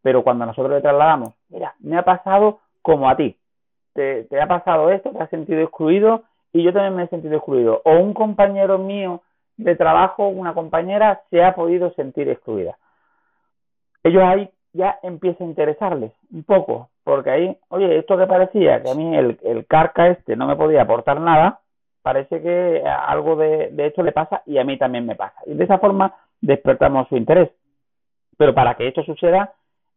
Pero 0.01 0.25
cuando 0.25 0.47
nosotros 0.47 0.73
le 0.73 0.81
trasladamos, 0.81 1.35
mira, 1.51 1.75
me 1.81 1.99
ha 1.99 2.03
pasado 2.03 2.61
como 2.81 3.11
a 3.11 3.17
ti, 3.17 3.37
te, 3.93 4.25
te 4.25 4.41
ha 4.41 4.47
pasado 4.47 4.91
esto, 4.91 5.11
te 5.11 5.23
has 5.23 5.29
sentido 5.29 5.61
excluido 5.61 6.23
y 6.57 6.63
yo 6.63 6.73
también 6.73 6.97
me 6.97 7.05
he 7.05 7.09
sentido 7.09 7.37
excluido. 7.37 7.83
O 7.85 7.97
un 7.97 8.15
compañero 8.15 8.79
mío 8.79 9.23
de 9.57 9.77
trabajo, 9.77 10.29
una 10.29 10.55
compañera, 10.55 11.23
se 11.31 11.45
ha 11.45 11.55
podido 11.55 11.93
sentir 11.93 12.29
excluida. 12.29 12.79
Ellos 14.03 14.23
ahí 14.23 14.49
ya 14.73 14.99
empieza 15.03 15.45
a 15.45 15.47
interesarles 15.47 16.13
un 16.33 16.45
poco, 16.45 16.89
porque 17.05 17.31
ahí, 17.31 17.59
oye, 17.69 17.99
esto 17.99 18.17
que 18.17 18.27
parecía 18.27 18.83
que 18.83 18.91
a 18.91 18.95
mí 18.95 19.17
el, 19.17 19.39
el 19.43 19.67
carca 19.67 20.09
este 20.09 20.37
no 20.37 20.47
me 20.47 20.57
podía 20.57 20.83
aportar 20.83 21.21
nada, 21.21 21.61
parece 22.03 22.41
que 22.41 22.83
algo 22.87 23.37
de, 23.37 23.71
de 23.73 23.87
esto 23.87 24.03
le 24.03 24.13
pasa 24.13 24.43
y 24.47 24.59
a 24.59 24.65
mí 24.65 24.79
también 24.79 25.05
me 25.05 25.15
pasa. 25.15 25.41
Y 25.45 25.55
de 25.55 25.65
esa 25.65 25.79
forma 25.79 26.15
despertamos 26.41 27.09
su 27.09 27.17
interés. 27.17 27.51
Pero 28.39 28.55
para 28.55 28.75
que 28.77 28.89
esto 28.89 29.03
suceda 29.03 29.53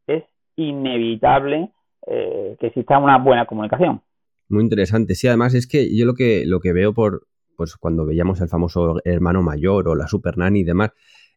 es 0.08 0.24
inevitable 0.56 1.70
eh, 2.08 2.58
que 2.60 2.68
exista 2.68 2.98
una 2.98 3.18
buena 3.18 3.46
comunicación. 3.46 4.02
Muy 4.50 4.64
interesante. 4.64 5.16
Sí, 5.16 5.28
además 5.28 5.54
es 5.54 5.68
que 5.68 5.96
yo 5.96 6.06
lo 6.06 6.16
que, 6.16 6.46
lo 6.46 6.60
que 6.60 6.74
veo 6.74 6.94
por, 6.94 7.28
pues 7.56 7.76
cuando 7.76 8.06
veíamos 8.06 8.42
el 8.42 8.50
famoso 8.50 8.98
hermano 9.06 9.44
mayor 9.44 9.88
o 9.88 9.96
la 9.96 10.08
super 10.08 10.38
nanny 10.38 10.62
y 10.62 10.64
demás, 10.64 10.92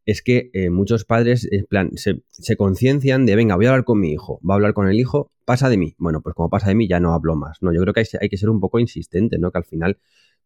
es 0.04 0.23
que 0.23 0.50
eh, 0.54 0.71
muchos 0.71 1.04
padres 1.04 1.47
en 1.50 1.66
plan, 1.66 1.90
se, 1.95 2.57
conciencian 2.57 3.25
de, 3.26 3.37
venga, 3.37 3.54
voy 3.54 3.66
a 3.66 3.71
hablar 3.71 3.85
con 3.85 4.00
mi 4.00 4.12
hijo, 4.12 4.40
va 4.49 4.54
a 4.54 4.57
hablar 4.57 4.73
con 4.75 4.88
el 4.88 4.99
hijo, 4.99 5.31
pasa 5.45 5.69
de 5.69 5.76
mí. 5.76 5.95
Bueno, 5.99 6.23
pues 6.23 6.35
como 6.35 6.50
pasa 6.50 6.69
de 6.69 6.75
mí 6.75 6.88
ya 6.88 7.00
no 7.00 7.12
hablo 7.12 7.37
más. 7.37 7.59
No, 7.62 7.73
yo 7.73 7.81
creo 7.83 7.95
que 7.95 8.00
hay, 8.00 8.07
hay 8.21 8.28
que 8.28 8.37
ser 8.37 8.50
un 8.50 8.61
poco 8.61 8.78
insistente, 8.78 9.38
¿no? 9.38 9.52
Que 9.52 9.59
al 9.59 9.64
final 9.64 9.99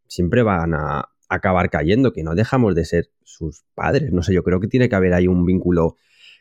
siempre 0.08 0.42
van 0.42 0.74
a 0.74 1.08
acabar 1.28 1.70
cayendo, 1.70 2.12
que 2.12 2.22
no 2.22 2.34
dejamos 2.34 2.74
de 2.74 2.84
ser 2.84 3.10
sus 3.22 3.64
padres. 3.74 4.12
No 4.12 4.22
sé, 4.22 4.34
yo 4.34 4.42
creo 4.42 4.60
que 4.60 4.68
tiene 4.68 4.88
que 4.88 4.96
haber 4.96 5.14
ahí 5.14 5.26
un 5.28 5.46
vínculo 5.46 5.96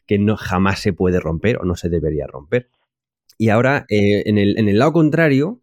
que 0.07 0.19
no 0.19 0.37
jamás 0.37 0.79
se 0.79 0.93
puede 0.93 1.19
romper 1.19 1.57
o 1.57 1.65
no 1.65 1.75
se 1.75 1.89
debería 1.89 2.27
romper. 2.27 2.69
Y 3.37 3.49
ahora, 3.49 3.85
eh, 3.89 4.23
en, 4.25 4.37
el, 4.37 4.57
en 4.57 4.69
el 4.69 4.79
lado 4.79 4.93
contrario, 4.93 5.61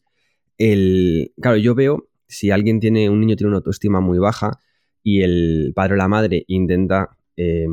el, 0.71 1.33
claro, 1.41 1.57
yo 1.57 1.75
veo 1.75 2.09
si 2.27 2.51
alguien 2.51 2.81
tiene, 2.81 3.11
un 3.11 3.21
niño 3.21 3.37
tiene 3.37 3.49
una 3.49 3.59
autoestima 3.59 4.01
muy 4.01 4.19
baja 4.19 4.61
y 5.03 5.23
el 5.23 5.73
padre 5.75 5.95
o 5.95 5.97
la 5.97 6.09
madre 6.09 6.45
intenta 6.47 7.17
eh, 7.37 7.67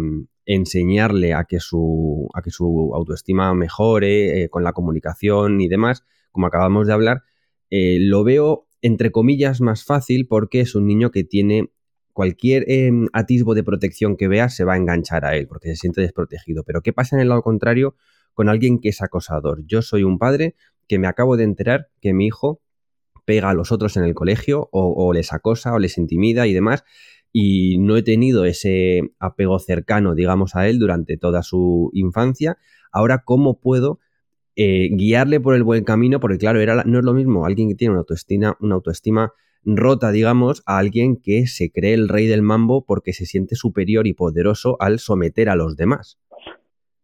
enseñarle 0.46 1.34
a 1.34 1.44
que, 1.44 1.60
su, 1.60 2.28
a 2.34 2.42
que 2.42 2.50
su 2.50 2.92
autoestima 2.96 3.54
mejore 3.54 4.44
eh, 4.44 4.50
con 4.50 4.64
la 4.64 4.74
comunicación 4.74 5.62
y 5.62 5.68
demás, 5.68 6.04
como 6.32 6.48
acabamos 6.48 6.88
de 6.88 6.94
hablar, 6.94 7.24
eh, 7.70 7.98
lo 8.00 8.24
veo 8.24 8.68
entre 8.82 9.12
comillas 9.12 9.62
más 9.62 9.86
fácil 9.86 10.28
porque 10.28 10.62
es 10.62 10.74
un 10.74 10.88
niño 10.88 11.12
que 11.12 11.24
tiene 11.24 11.70
cualquier 12.14 12.66
eh, 12.68 12.92
atisbo 13.14 13.54
de 13.54 13.64
protección 13.64 14.18
que 14.18 14.28
vea 14.28 14.50
se 14.50 14.64
va 14.64 14.74
a 14.74 14.78
enganchar 14.78 15.26
a 15.26 15.36
él 15.36 15.48
porque 15.48 15.70
se 15.70 15.76
siente 15.76 16.02
desprotegido. 16.02 16.64
Pero 16.64 16.82
¿qué 16.82 16.92
pasa 16.94 17.16
en 17.16 17.22
el 17.22 17.30
lado 17.30 17.44
contrario 17.44 17.96
con 18.34 18.50
alguien 18.50 18.80
que 18.80 18.90
es 18.90 19.02
acosador? 19.04 19.64
Yo 19.68 19.84
soy 19.84 20.04
un 20.04 20.18
padre 20.18 20.56
que 20.88 20.98
me 20.98 21.08
acabo 21.08 21.38
de 21.38 21.44
enterar 21.44 21.90
que 22.02 22.14
mi 22.14 22.26
hijo 22.26 22.62
pega 23.30 23.52
a 23.52 23.54
los 23.54 23.72
otros 23.72 23.96
en 23.96 24.06
el 24.06 24.16
colegio 24.16 24.70
o, 24.72 25.14
les 25.14 25.34
acosa 25.34 25.72
o 25.76 25.78
les 25.78 26.00
intimida 26.00 26.48
y 26.48 26.54
demás. 26.56 26.84
Y 27.32 27.78
no 27.78 27.96
he 27.96 28.02
tenido 28.02 28.46
ese 28.46 29.02
apego 29.20 29.60
cercano, 29.60 30.16
digamos, 30.16 30.56
a 30.56 30.68
él 30.68 30.80
durante 30.80 31.16
toda 31.16 31.44
su 31.44 31.92
infancia. 31.94 32.58
Ahora, 32.92 33.22
¿cómo 33.24 33.60
puedo 33.60 34.00
eh, 34.56 34.90
guiarle 34.94 35.40
por 35.40 35.54
el 35.54 35.62
buen 35.62 35.84
camino? 35.84 36.20
Porque, 36.20 36.40
claro, 36.40 36.60
era, 36.60 36.84
no 36.86 36.98
es 36.98 37.06
lo 37.06 37.14
mismo 37.14 37.46
alguien 37.46 37.70
que 37.70 37.76
tiene 37.76 37.92
una 37.92 38.00
autoestima, 38.00 38.58
una 38.62 38.74
autoestima 38.74 39.34
rota, 39.64 40.10
digamos, 40.10 40.64
a 40.66 40.80
alguien 40.80 41.22
que 41.22 41.46
se 41.46 41.72
cree 41.72 41.94
el 41.94 42.10
rey 42.10 42.26
del 42.26 42.42
mambo 42.42 42.84
porque 42.84 43.14
se 43.14 43.28
siente 43.28 43.54
superior 43.54 44.08
y 44.08 44.14
poderoso 44.14 44.76
al 44.80 44.98
someter 44.98 45.50
a 45.50 45.56
los 45.56 45.78
demás. 45.78 46.20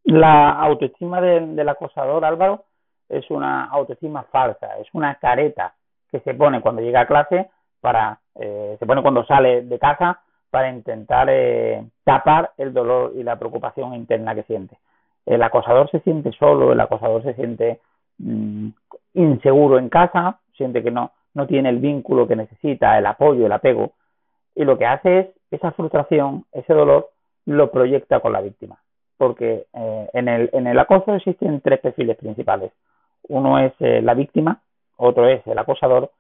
La 0.05 0.53
autoestima 0.53 1.22
de, 1.22 1.53
del 1.53 1.70
acosador, 1.70 2.25
Álvaro, 2.25 2.65
es 3.10 3.29
una 3.29 3.65
autoestima 3.65 4.24
falsa, 4.32 4.79
es 4.79 4.88
una 4.91 5.20
careta 5.20 5.75
que 6.12 6.19
se 6.21 6.33
pone 6.33 6.62
cuando 6.62 6.81
llega 6.81 7.01
a 7.01 7.07
clase 7.07 7.50
para, 7.81 8.19
eh, 8.35 8.75
se 8.79 8.85
pone 8.85 9.01
cuando 9.01 9.25
sale 9.25 9.63
de 9.63 9.79
casa 9.79 10.21
para 10.50 10.69
intentar 10.69 11.27
eh, 11.29 11.83
tapar 12.03 12.51
el 12.57 12.74
dolor 12.74 13.13
y 13.15 13.24
la 13.24 13.38
preocupación 13.38 13.93
interna 13.93 14.33
que 14.35 14.43
siente. 14.43 14.77
El 15.25 15.41
acosador 15.43 15.89
se 15.89 16.00
siente 16.01 16.31
solo, 16.33 16.71
el 16.71 16.79
acosador 16.79 17.24
se 17.24 17.33
siente 17.33 17.79
mmm, 18.19 18.69
inseguro 19.13 19.79
en 19.79 19.89
casa, 19.89 20.39
siente 20.55 20.83
que 20.83 20.91
no, 20.91 21.12
no 21.33 21.47
tiene 21.47 21.69
el 21.69 21.79
vínculo 21.79 22.27
que 22.27 22.35
necesita, 22.35 22.97
el 22.97 23.05
apoyo, 23.05 23.45
el 23.45 23.51
apego, 23.51 23.91
y 24.55 24.63
lo 24.63 24.77
que 24.77 24.85
hace 24.85 25.19
es 25.19 25.27
esa 25.51 25.71
frustración, 25.71 26.45
ese 26.53 26.74
dolor, 26.74 27.09
lo 27.45 27.69
proyecta 27.71 28.19
con 28.19 28.31
la 28.31 28.41
víctima. 28.41 28.77
Porque 29.17 29.65
eh, 29.74 30.09
en, 30.13 30.27
el, 30.27 30.50
en 30.53 30.67
el 30.67 30.79
acoso 30.79 31.15
existen 31.15 31.62
tres 31.62 31.79
perfiles 31.79 32.17
principales. 32.17 32.71
Uno 33.27 33.59
es 33.59 33.74
eh, 33.79 34.01
la 34.01 34.13
víctima, 34.13 34.62
otro 34.97 35.27
es 35.27 35.45
el 35.47 35.57
acosador, 35.57 36.11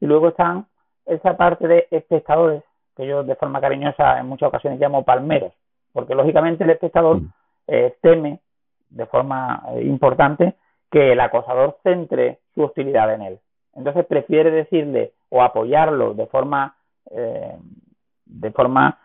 y 0.00 0.06
luego 0.06 0.28
están 0.28 0.66
esa 1.06 1.36
parte 1.36 1.68
de 1.68 1.86
espectadores, 1.90 2.62
que 2.96 3.06
yo 3.06 3.24
de 3.24 3.34
forma 3.36 3.60
cariñosa 3.60 4.18
en 4.18 4.26
muchas 4.26 4.48
ocasiones 4.48 4.80
llamo 4.80 5.04
palmeros, 5.04 5.52
porque 5.92 6.14
lógicamente 6.14 6.64
el 6.64 6.70
espectador 6.70 7.20
eh, 7.66 7.96
teme 8.00 8.40
de 8.90 9.06
forma 9.06 9.64
eh, 9.70 9.82
importante 9.82 10.54
que 10.90 11.12
el 11.12 11.20
acosador 11.20 11.78
centre 11.82 12.38
su 12.54 12.62
hostilidad 12.62 13.12
en 13.12 13.22
él. 13.22 13.38
Entonces 13.74 14.06
prefiere 14.06 14.50
decirle 14.50 15.12
o 15.30 15.42
apoyarlo 15.42 16.14
de 16.14 16.26
forma 16.26 16.76
eh, 17.10 17.56
de 18.26 18.50
forma 18.52 18.98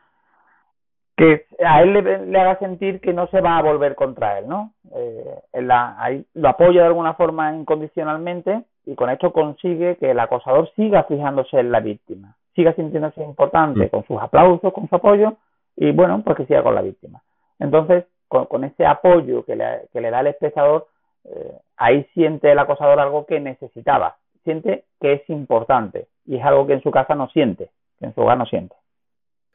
que 1.18 1.48
a 1.66 1.82
él 1.82 1.94
le, 1.94 2.26
le, 2.26 2.40
haga 2.40 2.58
sentir 2.60 3.02
que 3.02 3.14
no 3.14 3.28
se 3.28 3.42
va 3.42 3.58
a 3.58 3.62
volver 3.62 3.96
contra 3.96 4.40
él, 4.40 4.48
¿no? 4.48 4.72
Eh, 4.96 5.42
la, 5.54 6.02
ahí 6.02 6.26
lo 6.34 6.48
apoya 6.48 6.82
de 6.82 6.88
alguna 6.88 7.14
forma 7.16 7.54
incondicionalmente 7.54 8.64
y 8.86 8.96
con 8.96 9.10
esto 9.10 9.32
consigue 9.32 9.98
que 9.98 10.12
el 10.12 10.20
acosador 10.20 10.72
siga 10.76 11.04
fijándose 11.04 11.60
en 11.60 11.72
la 11.72 11.80
víctima, 11.80 12.36
siga 12.56 12.74
sintiéndose 12.74 13.24
importante 13.24 13.86
mm. 13.86 13.90
con 13.90 14.06
sus 14.06 14.20
aplausos, 14.20 14.74
con 14.74 14.88
su 14.88 14.96
apoyo 14.96 15.38
y 15.76 15.92
bueno, 15.92 16.22
pues 16.24 16.38
que 16.38 16.46
siga 16.46 16.64
con 16.64 16.76
la 16.76 16.82
víctima. 16.82 17.22
Entonces, 17.60 18.06
con, 18.28 18.46
con 18.46 18.64
ese 18.64 18.86
apoyo 18.86 19.44
que 19.46 19.56
le, 19.56 19.88
que 19.92 20.02
le, 20.02 20.12
da 20.12 20.22
el 20.22 20.28
espectador, 20.28 20.88
eh, 21.26 21.54
ahí 21.78 22.06
siente 22.14 22.52
el 22.52 22.60
acosador 22.60 23.00
algo 23.00 23.26
que 23.26 23.40
necesitaba, 23.40 24.18
siente 24.44 24.86
que 25.00 25.14
es 25.14 25.30
importante 25.30 26.08
y 26.26 26.38
es 26.38 26.44
algo 26.44 26.68
que 26.68 26.74
en 26.74 26.84
su 26.84 26.92
casa 26.92 27.16
no 27.16 27.30
siente, 27.30 27.70
que 28.00 28.06
en 28.06 28.16
su 28.16 28.22
hogar 28.22 28.38
no 28.38 28.46
siente. 28.46 28.76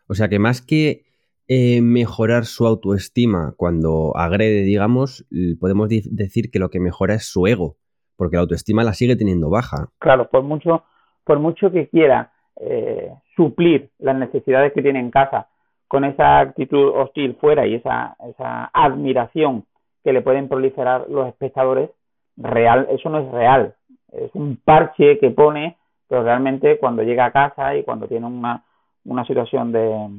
O 0.09 0.15
sea 0.15 0.29
que 0.29 0.39
más 0.39 0.61
que 0.61 1.05
eh, 1.49 1.81
mejorar 1.83 2.45
su 2.45 2.67
autoestima 2.67 3.55
cuando 3.57 4.17
agrede, 4.17 4.63
digamos, 4.63 5.27
podemos 5.61 5.89
decir 5.89 6.51
que 6.51 6.59
lo 6.59 6.71
que 6.71 6.81
mejora 6.81 7.15
es 7.15 7.27
su 7.27 7.47
ego, 7.47 7.77
porque 8.17 8.37
la 8.37 8.43
autoestima 8.43 8.85
la 8.85 8.93
sigue 8.93 9.17
teniendo 9.17 9.51
baja. 9.51 9.89
Claro, 9.99 10.29
por 10.29 10.43
mucho, 10.43 10.85
por 11.25 11.39
mucho 11.39 11.71
que 11.71 11.89
quiera 11.89 12.33
eh, 12.61 13.13
suplir 13.37 13.91
las 13.99 14.17
necesidades 14.17 14.73
que 14.73 14.83
tiene 14.83 15.01
en 15.01 15.11
casa 15.11 15.49
con 15.89 16.05
esa 16.05 16.39
actitud 16.39 16.89
hostil 16.89 17.37
fuera 17.41 17.67
y 17.67 17.75
esa, 17.75 18.17
esa 18.29 18.71
admiración 18.73 19.65
que 20.03 20.13
le 20.13 20.23
pueden 20.23 20.49
proliferar 20.49 21.07
los 21.09 21.29
espectadores, 21.29 21.91
real, 22.37 22.87
eso 22.91 23.09
no 23.09 23.19
es 23.19 23.31
real. 23.31 23.75
Es 24.13 24.31
un 24.35 24.57
parche 24.57 25.19
que 25.19 25.31
pone, 25.31 25.77
pero 26.09 26.23
realmente 26.23 26.79
cuando 26.79 27.03
llega 27.03 27.27
a 27.27 27.33
casa 27.33 27.77
y 27.77 27.85
cuando 27.85 28.07
tiene 28.07 28.27
una, 28.27 28.65
una 29.05 29.25
situación 29.25 29.73
de, 29.73 30.11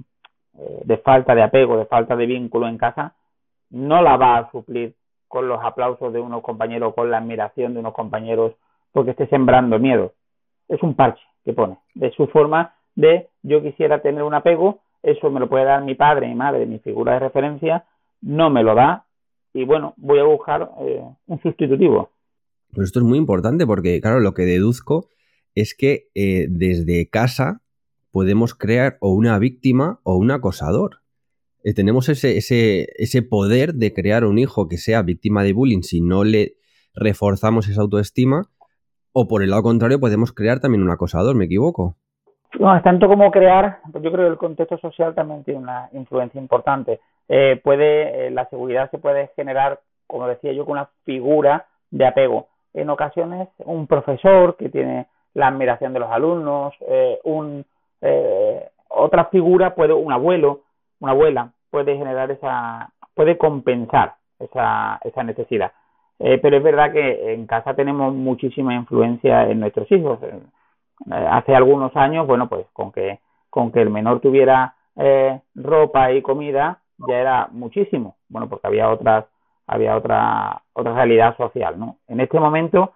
eh, 0.58 0.82
de 0.84 0.98
falta 0.98 1.36
de 1.36 1.44
apego, 1.44 1.78
de 1.78 1.86
falta 1.86 2.16
de 2.16 2.26
vínculo 2.26 2.68
en 2.68 2.78
casa, 2.78 3.14
no 3.70 4.02
la 4.02 4.18
va 4.18 4.38
a 4.38 4.52
suplir 4.52 4.96
con 5.28 5.48
los 5.48 5.60
aplausos 5.64 6.14
de 6.14 6.20
unos 6.20 6.42
compañeros, 6.42 6.94
con 6.94 7.12
la 7.12 7.18
admiración 7.18 7.74
de 7.74 7.80
unos 7.80 7.94
compañeros, 7.94 8.54
porque 8.92 9.12
esté 9.12 9.28
sembrando 9.28 9.80
miedo. 9.80 10.14
Es 10.70 10.82
un 10.84 10.96
parche 10.96 11.22
que 11.44 11.54
pone, 11.54 11.78
de 11.94 12.12
su 12.12 12.28
forma 12.28 12.74
de 12.96 13.28
yo 13.44 13.62
quisiera 13.62 14.02
tener 14.02 14.24
un 14.24 14.34
apego, 14.34 14.80
eso 15.04 15.30
me 15.30 15.40
lo 15.40 15.48
puede 15.48 15.66
dar 15.66 15.84
mi 15.84 15.96
padre, 15.96 16.28
mi 16.28 16.36
madre, 16.36 16.66
mi 16.66 16.80
figura 16.80 17.14
de 17.14 17.20
referencia, 17.20 17.86
no 18.22 18.50
me 18.50 18.64
lo 18.64 18.74
da 18.74 19.06
y 19.54 19.64
bueno, 19.64 19.94
voy 19.98 20.20
a 20.20 20.24
buscar 20.24 20.70
eh, 20.82 21.02
un 21.28 21.42
sustitutivo. 21.42 22.10
Pues 22.74 22.88
esto 22.88 23.00
es 23.00 23.06
muy 23.06 23.18
importante 23.18 23.66
porque, 23.66 24.02
claro, 24.02 24.20
lo 24.20 24.34
que 24.34 24.44
deduzco 24.44 25.08
es 25.56 25.76
que 25.76 26.10
eh, 26.14 26.48
desde 26.50 27.08
casa 27.10 27.62
podemos 28.12 28.54
crear 28.54 28.98
o 29.00 29.14
una 29.14 29.40
víctima 29.40 30.00
o 30.04 30.16
un 30.18 30.32
acosador. 30.32 31.02
Eh, 31.68 31.74
tenemos 31.74 32.10
ese, 32.10 32.38
ese, 32.38 32.90
ese 32.96 33.24
poder 33.24 33.74
de 33.74 33.92
crear 33.92 34.24
un 34.24 34.38
hijo 34.38 34.68
que 34.68 34.78
sea 34.78 35.02
víctima 35.02 35.42
de 35.42 35.54
bullying 35.54 35.82
si 35.82 36.00
no 36.00 36.24
le 36.24 36.52
reforzamos 36.94 37.68
esa 37.68 37.82
autoestima, 37.82 38.44
o 39.14 39.28
por 39.28 39.42
el 39.42 39.50
lado 39.50 39.64
contrario 39.64 40.00
podemos 40.00 40.32
crear 40.32 40.60
también 40.60 40.84
un 40.84 40.92
acosador, 40.92 41.36
¿me 41.36 41.46
equivoco? 41.46 41.96
No, 42.60 42.78
es 42.78 42.84
tanto 42.84 43.08
como 43.08 43.32
crear, 43.32 43.80
pues 43.92 44.04
yo 44.04 44.12
creo 44.12 44.26
que 44.26 44.32
el 44.34 44.38
contexto 44.38 44.78
social 44.78 45.16
también 45.16 45.44
tiene 45.44 45.62
una 45.62 45.90
influencia 45.94 46.40
importante. 46.40 47.00
Eh, 47.28 47.60
puede, 47.64 48.30
la 48.30 48.48
seguridad 48.50 48.92
se 48.92 49.00
puede 49.00 49.32
generar, 49.36 49.80
como 50.06 50.28
decía 50.28 50.54
yo, 50.54 50.66
con 50.66 50.74
una 50.74 50.90
figura 51.04 51.66
de 51.90 52.06
apego. 52.06 52.48
En 52.76 52.92
ocasiones, 52.92 53.50
un 53.66 53.88
profesor 53.88 54.56
que 54.56 54.70
tiene 54.70 55.08
la 55.34 55.48
admiración 55.48 55.94
de 55.94 56.00
los 56.00 56.12
alumnos, 56.12 56.76
eh, 56.88 57.20
un, 57.24 57.66
eh, 58.02 58.70
otra 58.88 59.26
figura 59.26 59.74
puede, 59.74 59.94
un 59.94 60.14
abuelo, 60.14 60.65
una 61.06 61.14
abuela, 61.14 61.52
puede 61.70 61.98
generar 61.98 62.32
esa, 62.32 62.90
puede 63.14 63.38
compensar 63.38 64.16
esa, 64.40 65.00
esa 65.04 65.24
necesidad. 65.24 65.72
Eh, 66.20 66.40
pero 66.42 66.58
es 66.58 66.64
verdad 66.64 66.92
que 66.92 67.34
en 67.34 67.46
casa 67.46 67.76
tenemos 67.76 68.14
muchísima 68.14 68.74
influencia 68.74 69.50
en 69.50 69.60
nuestros 69.60 69.92
hijos. 69.92 70.20
hace 71.10 71.56
algunos 71.56 71.96
años, 71.96 72.26
bueno, 72.28 72.48
pues 72.48 72.66
con 72.74 72.92
que, 72.92 73.20
con 73.50 73.72
que 73.72 73.82
el 73.82 73.90
menor 73.90 74.20
tuviera 74.22 74.76
ropa 75.56 76.14
y 76.14 76.22
comida 76.22 76.80
ya 77.08 77.18
era 77.20 77.48
muchísimo. 77.52 78.16
Bueno, 78.30 78.48
porque 78.50 78.68
había 78.68 78.90
otras, 78.90 79.26
había 79.68 79.96
otra, 79.98 80.62
otra 80.74 80.94
realidad 80.94 81.36
social, 81.38 81.78
¿no? 81.78 81.98
En 82.08 82.22
este 82.22 82.40
momento, 82.40 82.94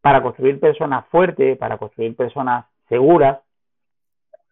para 0.00 0.22
construir 0.22 0.60
personas 0.60 1.06
fuertes, 1.06 1.58
para 1.58 1.78
construir 1.78 2.14
personas 2.14 2.66
seguras, 2.88 3.40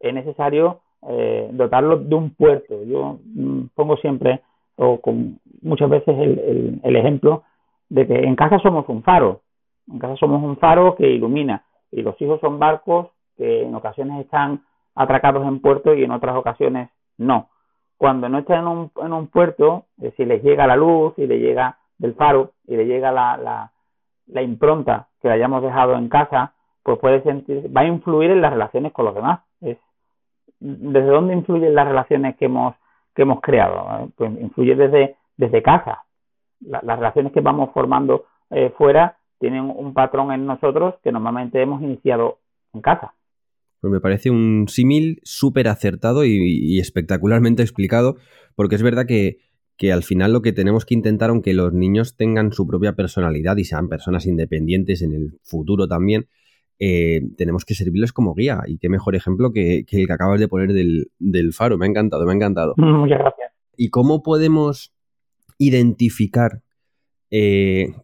es 0.00 0.12
necesario 0.12 0.81
eh, 1.08 1.50
de 1.52 2.14
un 2.14 2.30
puerto. 2.30 2.84
Yo 2.84 3.18
mm, 3.24 3.66
pongo 3.74 3.96
siempre, 3.96 4.40
o 4.76 5.00
con 5.00 5.38
muchas 5.60 5.90
veces, 5.90 6.16
el, 6.18 6.80
el, 6.82 6.96
ejemplo 6.96 7.42
de 7.88 8.06
que 8.06 8.14
en 8.14 8.36
casa 8.36 8.58
somos 8.60 8.88
un 8.88 9.02
faro. 9.02 9.40
En 9.90 9.98
casa 9.98 10.16
somos 10.16 10.42
un 10.42 10.56
faro 10.56 10.94
que 10.94 11.08
ilumina. 11.08 11.64
Y 11.90 12.02
los 12.02 12.20
hijos 12.20 12.40
son 12.40 12.58
barcos 12.58 13.08
que 13.36 13.62
en 13.62 13.74
ocasiones 13.74 14.20
están 14.20 14.62
atracados 14.94 15.46
en 15.46 15.60
puerto 15.60 15.94
y 15.94 16.04
en 16.04 16.10
otras 16.10 16.36
ocasiones 16.36 16.90
no. 17.18 17.48
Cuando 17.96 18.28
no 18.28 18.38
están 18.38 18.60
en 18.60 18.66
un, 18.66 18.90
en 19.02 19.12
un 19.12 19.26
puerto, 19.28 19.86
eh, 20.00 20.12
si 20.16 20.24
les 20.24 20.42
llega 20.42 20.66
la 20.66 20.76
luz, 20.76 21.14
y 21.16 21.26
le 21.26 21.38
llega 21.38 21.78
del 21.98 22.14
faro, 22.14 22.52
y 22.66 22.76
le 22.76 22.86
llega 22.86 23.12
la, 23.12 23.36
la, 23.36 23.72
la 24.26 24.42
impronta 24.42 25.08
que 25.20 25.30
hayamos 25.30 25.62
dejado 25.62 25.96
en 25.96 26.08
casa, 26.08 26.54
pues 26.82 26.98
puede 26.98 27.22
sentir, 27.22 27.70
va 27.74 27.82
a 27.82 27.86
influir 27.86 28.30
en 28.30 28.40
las 28.40 28.52
relaciones 28.52 28.92
con 28.92 29.04
los 29.04 29.14
demás. 29.14 29.40
Es, 29.60 29.78
¿Desde 30.64 31.08
dónde 31.08 31.34
influyen 31.34 31.74
las 31.74 31.88
relaciones 31.88 32.36
que 32.36 32.44
hemos, 32.44 32.74
que 33.14 33.22
hemos 33.22 33.40
creado? 33.40 34.10
Pues 34.16 34.30
influye 34.40 34.76
desde, 34.76 35.16
desde 35.36 35.62
casa. 35.62 36.04
las 36.60 36.82
relaciones 36.82 37.32
que 37.32 37.40
vamos 37.40 37.70
formando 37.74 38.26
eh, 38.50 38.72
fuera 38.78 39.16
tienen 39.38 39.64
un 39.64 39.92
patrón 39.92 40.30
en 40.30 40.46
nosotros 40.46 40.94
que 41.02 41.10
normalmente 41.10 41.60
hemos 41.60 41.82
iniciado 41.82 42.38
en 42.72 42.80
casa. 42.80 43.14
Pues 43.80 43.92
me 43.92 44.00
parece 44.00 44.30
un 44.30 44.66
símil 44.68 45.18
súper 45.24 45.66
acertado 45.66 46.24
y, 46.24 46.78
espectacularmente 46.78 47.62
explicado, 47.62 48.14
porque 48.54 48.76
es 48.76 48.82
verdad 48.82 49.06
que 49.06 49.38
que 49.78 49.90
al 49.90 50.04
final 50.04 50.32
lo 50.32 50.42
que 50.42 50.52
tenemos 50.52 50.84
que 50.84 50.94
intentar, 50.94 51.30
aunque 51.30 51.54
los 51.54 51.72
niños 51.72 52.16
tengan 52.16 52.52
su 52.52 52.68
propia 52.68 52.92
personalidad 52.92 53.56
y 53.56 53.64
sean 53.64 53.88
personas 53.88 54.26
independientes 54.26 55.02
en 55.02 55.12
el 55.12 55.40
futuro 55.42 55.88
también, 55.88 56.28
eh, 56.84 57.20
tenemos 57.38 57.64
que 57.64 57.74
servirles 57.74 58.12
como 58.12 58.34
guía. 58.34 58.62
Y 58.66 58.78
qué 58.78 58.88
mejor 58.88 59.14
ejemplo 59.14 59.52
que, 59.52 59.84
el 59.88 60.06
que 60.06 60.12
acabas 60.12 60.40
de 60.40 60.48
poner 60.48 60.72
del, 60.72 61.52
faro. 61.52 61.78
Me 61.78 61.86
ha 61.86 61.88
encantado, 61.88 62.26
me 62.26 62.32
ha 62.32 62.34
encantado. 62.34 62.74
Muchas 62.76 63.20
gracias. 63.20 63.52
¿Y 63.76 63.90
cómo 63.90 64.24
podemos 64.24 64.92
identificar 65.58 66.62
eh, 67.30 67.94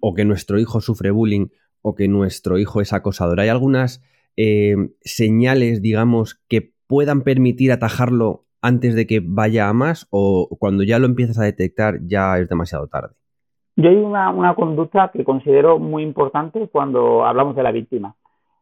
o 0.00 0.14
que 0.14 0.24
nuestro 0.24 0.58
hijo 0.58 0.80
sufre 0.80 1.12
bullying 1.12 1.46
o 1.80 1.94
que 1.94 2.08
nuestro 2.08 2.58
hijo 2.58 2.80
es 2.80 2.92
acosador? 2.92 3.38
¿Hay 3.38 3.50
algunas 3.50 4.02
eh, 4.36 4.74
señales, 5.02 5.80
digamos, 5.80 6.42
que 6.48 6.72
puedan 6.88 7.22
permitir 7.22 7.70
atajarlo 7.70 8.46
antes 8.60 8.96
de 8.96 9.06
que 9.06 9.22
vaya 9.24 9.68
a 9.68 9.72
más 9.74 10.08
o 10.10 10.48
cuando 10.58 10.82
ya 10.82 10.98
lo 10.98 11.06
empiezas 11.06 11.38
a 11.38 11.44
detectar 11.44 12.00
ya 12.02 12.36
es 12.40 12.48
demasiado 12.48 12.88
tarde? 12.88 13.14
Yo 13.76 13.90
hay 13.90 13.96
una, 13.96 14.30
una 14.30 14.56
conducta 14.56 15.12
que 15.12 15.22
considero 15.22 15.78
muy 15.78 16.02
importante 16.02 16.68
cuando 16.68 17.24
hablamos 17.24 17.54
de 17.54 17.62
la 17.62 17.70
víctima. 17.70 18.16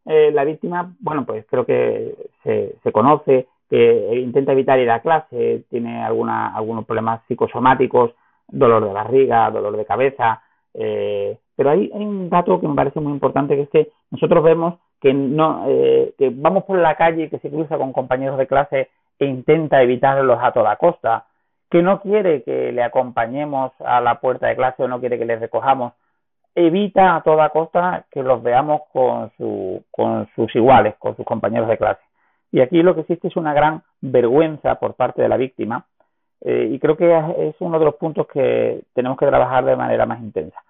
Eh, 0.04 0.30
la 0.32 0.44
víctima, 0.44 0.92
bueno, 1.00 1.24
pues 1.24 1.44
creo 1.48 1.64
que 1.64 2.14
se, 2.42 2.76
se 2.82 2.92
conoce, 2.92 3.46
que 3.70 4.20
intenta 4.20 4.52
evitar 4.52 4.78
ir 4.78 4.90
a 4.90 5.00
clase, 5.00 5.64
tiene 5.70 6.02
alguna, 6.02 6.54
algunos 6.54 6.84
problemas 6.84 7.22
psicosomáticos, 7.26 8.12
dolor 8.48 8.84
de 8.84 8.92
barriga, 8.92 9.50
dolor 9.50 9.76
de 9.76 9.86
cabeza, 9.86 10.42
eh, 10.74 11.38
pero 11.56 11.70
hay, 11.70 11.90
hay, 11.94 12.04
un 12.04 12.28
dato 12.28 12.60
que 12.60 12.68
me 12.68 12.74
parece 12.74 13.00
muy 13.00 13.12
importante, 13.12 13.56
que 13.56 13.62
es 13.62 13.70
que 13.70 13.92
nosotros 14.10 14.42
vemos 14.42 14.74
que, 15.00 15.12
no, 15.14 15.64
eh, 15.68 16.14
que 16.18 16.30
vamos 16.34 16.64
por 16.64 16.78
la 16.78 16.96
calle 16.96 17.28
que 17.28 17.38
se 17.38 17.50
cruza 17.50 17.78
con 17.78 17.92
compañeros 17.92 18.38
de 18.38 18.46
clase 18.46 18.88
e 19.18 19.26
intenta 19.26 19.82
evitarlos 19.82 20.38
a 20.40 20.52
toda 20.52 20.76
costa, 20.76 21.26
que 21.70 21.82
no 21.82 22.00
quiere 22.00 22.42
que 22.42 22.72
le 22.72 22.82
acompañemos 22.82 23.72
a 23.80 24.00
la 24.00 24.20
puerta 24.20 24.48
de 24.48 24.56
clase 24.56 24.82
o 24.82 24.88
no 24.88 25.00
quiere 25.00 25.18
que 25.18 25.24
le 25.24 25.36
recojamos, 25.36 25.94
evita 26.54 27.16
a 27.16 27.22
toda 27.22 27.48
costa 27.50 28.04
que 28.10 28.22
los 28.22 28.42
veamos 28.42 28.82
con, 28.92 29.30
su, 29.36 29.84
con 29.90 30.28
sus 30.34 30.54
iguales, 30.54 30.94
con 30.98 31.16
sus 31.16 31.24
compañeros 31.24 31.68
de 31.68 31.78
clase. 31.78 32.02
Y 32.50 32.60
aquí 32.60 32.82
lo 32.82 32.94
que 32.94 33.02
existe 33.02 33.28
es 33.28 33.36
una 33.36 33.54
gran 33.54 33.82
vergüenza 34.00 34.74
por 34.76 34.94
parte 34.94 35.22
de 35.22 35.28
la 35.28 35.38
víctima 35.38 35.86
eh, 36.42 36.68
y 36.70 36.78
creo 36.78 36.96
que 36.96 37.16
es 37.38 37.54
uno 37.60 37.78
de 37.78 37.84
los 37.84 37.94
puntos 37.94 38.26
que 38.26 38.82
tenemos 38.94 39.16
que 39.16 39.26
trabajar 39.26 39.64
de 39.64 39.76
manera 39.76 40.04
más 40.04 40.20
intensa. 40.20 40.60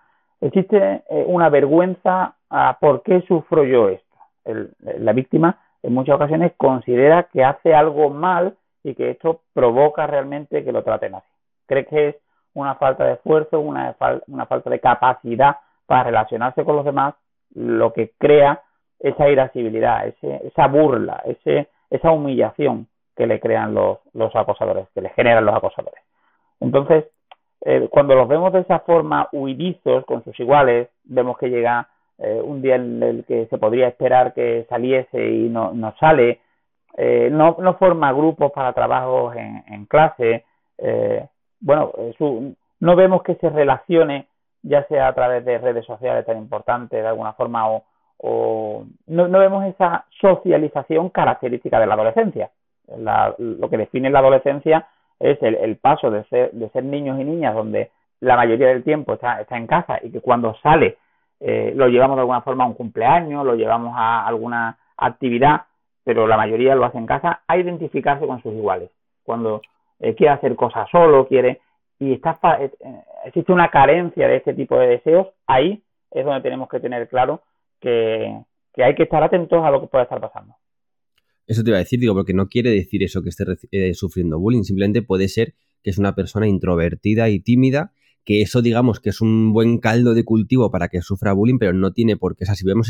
Existe 0.41 1.03
eh, 1.09 1.25
una 1.27 1.49
vergüenza 1.49 2.37
a 2.51 2.79
por 2.79 3.03
qué 3.03 3.23
sufro 3.23 3.65
yo 3.65 3.89
esto. 3.89 4.07
la 4.45 5.13
víctima 5.13 5.59
en 5.83 5.95
muchas 5.95 6.17
ocasiones 6.17 6.53
considera 6.57 7.25
que 7.33 7.43
hace 7.45 7.75
algo 7.75 8.11
mal 8.11 8.57
y 8.85 8.95
que 8.95 9.11
esto 9.11 9.41
provoca 9.53 10.07
realmente 10.07 10.65
que 10.65 10.73
lo 10.73 10.85
traten 10.85 11.17
así. 11.17 11.27
Cree 11.67 11.87
que 11.87 12.09
es 12.09 12.17
una 12.55 12.75
falta 12.75 13.05
de 13.05 13.15
esfuerzo, 13.15 13.61
una 13.61 13.95
falta 14.47 14.71
de 14.71 14.81
capacidad 14.81 15.57
para 15.93 16.05
relacionarse 16.05 16.65
con 16.65 16.77
los 16.77 16.87
demás, 16.87 17.15
lo 17.55 17.93
que 17.93 18.13
crea 18.17 18.63
esa 18.99 19.29
irascibilidad, 19.29 20.07
ese, 20.07 20.41
esa 20.47 20.67
burla, 20.67 21.21
ese, 21.27 21.69
esa 21.91 22.13
humillación 22.13 22.87
que 23.15 23.27
le 23.27 23.39
crean 23.39 23.75
los, 23.75 23.99
los 24.15 24.35
acosadores, 24.35 24.89
que 24.95 25.03
le 25.03 25.11
generan 25.11 25.45
los 25.45 25.55
acosadores. 25.55 26.03
Entonces, 26.61 27.05
eh, 27.67 27.89
cuando 27.91 28.15
los 28.15 28.27
vemos 28.27 28.55
de 28.55 28.61
esa 28.61 28.79
forma 28.79 29.29
huidizos 29.33 30.07
con 30.07 30.25
sus 30.25 30.41
iguales, 30.41 30.89
vemos 31.05 31.37
que 31.37 31.51
llega 31.51 31.87
eh, 32.17 32.41
un 32.43 32.63
día 32.63 32.77
en 32.77 33.03
el 33.03 33.27
que 33.27 33.45
se 33.49 33.59
podría 33.59 33.89
esperar 33.89 34.33
que 34.33 34.65
saliese 34.71 35.29
y 35.29 35.51
no, 35.51 35.75
sale, 36.01 36.41
eh, 36.97 37.29
no, 37.31 37.55
forma 37.79 38.15
grupos 38.15 38.51
para 38.53 38.73
trabajos 38.73 39.37
en, 39.37 39.63
en 39.69 39.85
clase, 39.85 40.47
bueno, 41.61 41.93
no 42.81 42.97
vemos 42.97 43.23
que 43.23 43.35
se 43.35 43.51
relacione 43.51 44.32
ya 44.63 44.85
sea 44.85 45.09
a 45.09 45.15
través 45.15 45.45
de 45.45 45.59
redes 45.59 45.85
sociales 45.85 46.25
tan 46.25 46.39
importantes 46.39 47.03
de 47.03 47.09
alguna 47.09 47.33
forma 47.33 47.71
o, 47.71 47.85
o 48.19 48.85
no, 49.07 49.29
vemos 49.29 49.65
esa 49.67 50.07
socialización 50.21 51.11
característica 51.11 51.81
de 51.81 51.87
la 51.87 51.95
adolescencia. 51.95 52.51
lo 53.39 53.69
que 53.69 53.77
define 53.77 54.11
la 54.11 54.21
adolescencia 54.21 54.87
es 55.19 55.41
el, 55.43 55.55
el 55.57 55.77
paso 55.77 56.11
de 56.11 56.25
ser, 56.25 56.53
de 56.53 56.69
ser 56.71 56.85
niños 56.85 57.21
y 57.21 57.25
niñas 57.25 57.55
donde 57.55 57.91
la 58.21 58.37
mayoría 58.37 58.69
del 58.69 58.85
tiempo 58.85 59.15
está, 59.15 59.41
está 59.41 59.57
en 59.57 59.67
casa 59.67 59.99
y 60.03 60.11
que 60.11 60.21
cuando 60.21 60.55
sale 60.63 60.99
eh, 61.45 61.73
lo 61.75 61.89
llevamos 61.89 62.17
de 62.17 62.21
alguna 62.21 62.43
forma 62.43 62.63
a 62.63 62.69
un 62.69 62.75
cumpleaños, 62.75 63.45
lo 63.45 63.57
llevamos 63.57 63.95
a 63.97 64.25
alguna 64.25 64.79
actividad, 64.97 65.63
pero 66.05 66.29
la 66.29 66.37
mayoría 66.37 66.77
lo 66.77 66.85
hace 66.85 66.99
en 66.99 67.07
casa, 67.07 67.43
a 67.49 67.57
identificarse 67.57 68.27
con 68.29 68.41
sus 68.43 68.55
iguales. 68.55 68.91
Cuando 69.25 69.61
eh, 69.99 70.15
quiere 70.15 70.35
hacer 70.35 70.55
cosas 70.55 70.89
solo, 70.91 71.27
quiere, 71.27 71.61
y 72.03 72.13
está, 72.15 72.37
eh, 72.61 72.73
existe 73.25 73.53
una 73.53 73.71
carencia 73.71 74.27
de 74.27 74.37
este 74.37 74.55
tipo 74.55 74.77
de 74.77 74.89
deseos, 74.89 75.29
ahí 75.47 75.85
es 76.11 76.25
donde 76.25 76.41
tenemos 76.41 76.69
que 76.69 76.81
tener 76.81 77.09
claro 77.09 77.43
que, 77.81 78.43
que 78.75 78.83
hay 78.83 78.97
que 78.97 79.05
estar 79.05 79.23
atentos 79.23 79.65
a 79.65 79.71
lo 79.71 79.81
que 79.81 79.87
pueda 79.87 80.05
estar 80.05 80.21
pasando. 80.21 80.57
Eso 81.47 81.63
te 81.63 81.71
iba 81.71 81.77
a 81.77 81.81
decir, 81.81 82.01
digo, 82.01 82.15
porque 82.15 82.35
no 82.35 82.49
quiere 82.49 82.71
decir 82.71 83.05
eso 83.05 83.23
que 83.23 83.29
esté 83.29 83.95
sufriendo 83.95 84.41
bullying, 84.41 84.63
simplemente 84.63 85.03
puede 85.03 85.29
ser 85.29 85.55
que 85.83 85.91
es 85.91 85.99
una 85.99 86.15
persona 86.15 86.49
introvertida 86.49 87.29
y 87.29 87.39
tímida 87.39 87.93
que 88.25 88.43
eso 88.43 88.63
digamos 88.63 89.01
que 89.01 89.11
es 89.11 89.21
un 89.21 89.53
buen 89.53 89.79
caldo 89.79 90.15
de 90.15 90.25
cultivo 90.25 90.71
para 90.71 90.89
que 90.89 91.03
sufra 91.03 91.33
bullying, 91.33 91.59
pero 91.59 91.73
no 91.73 91.93
tiene 91.93 92.17
por 92.17 92.37
qué. 92.37 92.45
O 92.45 92.47
sea, 92.47 92.55
si 92.55 92.65
vemos 92.65 92.89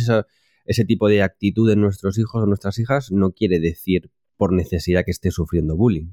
ese 0.64 0.84
tipo 0.84 1.08
de 1.08 1.22
actitud 1.22 1.70
en 1.70 1.80
nuestros 1.80 2.18
hijos 2.18 2.42
o 2.42 2.46
nuestras 2.46 2.78
hijas 2.78 3.10
no 3.10 3.32
quiere 3.32 3.58
decir 3.58 4.10
por 4.36 4.52
necesidad 4.52 5.04
que 5.04 5.10
esté 5.10 5.30
sufriendo 5.30 5.76
bullying. 5.76 6.12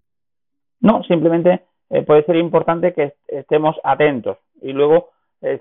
No, 0.80 1.04
simplemente 1.04 1.64
eh, 1.90 2.02
puede 2.04 2.24
ser 2.24 2.36
importante 2.36 2.94
que 2.94 3.14
estemos 3.28 3.76
atentos 3.84 4.38
y 4.62 4.74
luego 4.74 5.10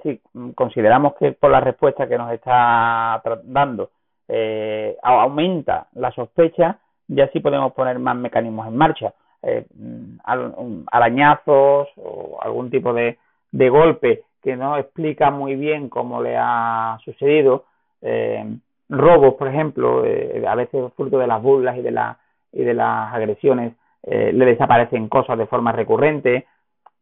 si 0.03 0.21
consideramos 0.57 1.15
que 1.15 1.31
por 1.31 1.53
la 1.53 1.61
respuesta 1.61 2.09
que 2.09 2.19
nos 2.19 2.33
está 2.33 3.23
dando 3.45 3.91
eh, 4.27 4.97
aumenta 5.03 5.87
la 5.95 6.11
sospecha, 6.11 6.79
ya 7.07 7.29
sí 7.29 7.41
podemos 7.41 7.73
poner 7.73 7.99
más 7.99 8.17
mecanismos 8.17 8.67
en 8.67 8.77
marcha. 8.77 9.15
Eh, 9.41 9.65
arañazos 10.91 11.89
o 11.97 12.39
algún 12.43 12.71
tipo 12.71 12.93
de, 12.93 13.19
de 13.53 13.69
golpe 13.69 14.25
que 14.43 14.57
no 14.57 14.77
explica 14.77 15.31
muy 15.31 15.55
bien 15.55 15.89
cómo 15.89 16.23
le 16.23 16.37
ha 16.37 16.99
sucedido, 17.05 17.65
eh, 18.03 18.45
robos, 18.89 19.35
por 19.35 19.49
ejemplo, 19.49 20.05
eh, 20.05 20.45
a 20.47 20.55
veces 20.55 20.93
fruto 20.97 21.19
de 21.19 21.27
las 21.27 21.43
burlas 21.43 21.77
y 21.77 21.83
de, 21.83 21.91
la, 21.91 22.19
y 22.53 22.63
de 22.63 22.75
las 22.75 23.13
agresiones, 23.13 23.75
eh, 24.03 24.33
le 24.33 24.45
desaparecen 24.47 25.09
cosas 25.09 25.39
de 25.39 25.47
forma 25.47 25.73
recurrente, 25.73 26.47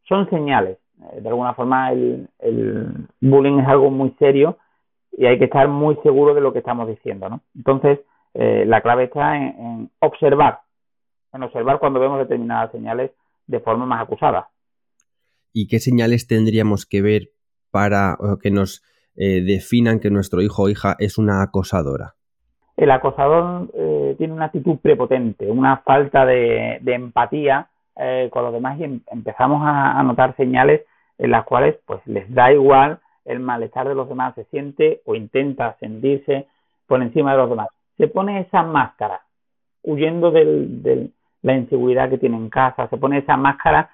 son 0.09 0.29
señales. 0.31 0.79
de 1.21 1.29
alguna 1.29 1.55
forma 1.55 1.93
el, 1.93 2.29
el, 2.39 3.07
bullying 3.21 3.61
es 3.61 3.69
algo 3.69 3.91
muy 3.91 4.15
serio 4.19 4.59
y 5.13 5.27
hay 5.27 5.39
que 5.39 5.45
estar 5.45 5.69
muy 5.69 5.97
seguro 6.03 6.35
de 6.35 6.41
lo 6.41 6.53
que 6.53 6.61
estamos 6.61 6.89
diciendo. 6.89 7.29
¿no? 7.29 7.41
Entonces, 7.55 8.01
la 8.35 8.83
clave 8.83 9.05
está 9.05 9.37
en, 9.37 9.43
en 9.43 9.91
observar, 10.01 10.61
en 11.33 11.43
observar 11.43 11.79
cuando 11.79 12.01
vemos 12.01 12.19
determinadas 12.19 12.71
señales 12.71 13.11
de 13.47 13.61
forma 13.61 13.87
más 13.87 14.03
acusada 14.03 14.49
y 15.57 15.69
qué 15.69 15.79
señales 15.79 16.27
tendríamos 16.27 16.85
que 16.85 17.01
ver 17.01 17.31
para 17.71 18.19
que 18.43 18.51
nos 18.51 18.83
eh, 19.17 19.41
definan 19.41 20.01
que 20.01 20.11
nuestro 20.11 20.43
hijo 20.43 20.65
o 20.65 20.69
hija 20.69 20.97
es 20.99 21.17
una 21.17 21.43
acosadora? 21.43 22.15
El 22.77 22.91
acosador 22.91 23.71
eh, 23.73 23.96
tiene 24.17 24.33
una 24.33 24.47
actitud 24.47 24.79
prepotente, 24.79 25.51
una 25.51 25.79
falta 25.79 26.27
de, 26.27 26.81
empatía 26.85 27.69
eh, 27.97 28.29
con 28.33 28.45
los 28.45 28.53
demás 28.53 28.79
y 28.79 28.85
em, 28.85 29.01
empezamos 29.11 29.63
a, 29.65 30.03
notar 30.03 30.37
señales 30.37 30.83
en 31.19 31.31
las 31.31 31.45
cuales 31.45 31.77
pues 31.87 32.01
les 32.07 32.33
da 32.33 32.53
igual 32.53 32.99
el 33.25 33.41
malestar 33.41 33.89
de 33.89 33.95
los 33.95 34.09
demás, 34.09 34.35
se 34.35 34.45
siente 34.45 35.01
o 35.05 35.15
intenta 35.15 35.77
sentirse 35.81 36.47
por 36.87 37.03
encima 37.03 37.33
de 37.33 37.39
los 37.39 37.51
demás. 37.51 37.69
Se 37.97 38.09
pone 38.09 38.41
esa 38.41 38.63
máscara, 38.63 39.23
huyendo 39.83 40.31
de 40.31 41.11
la 41.43 41.57
inseguridad 41.57 42.11
que 42.11 42.19
tiene 42.19 42.37
en 42.37 42.51
casa, 42.51 42.89
se 42.89 42.97
pone 42.99 43.19
esa 43.19 43.37
máscara 43.37 43.91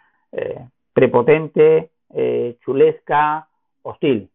prepotente, 0.92 1.90
eh, 2.14 2.58
chulesca, 2.64 3.48
hostil. 3.82 4.30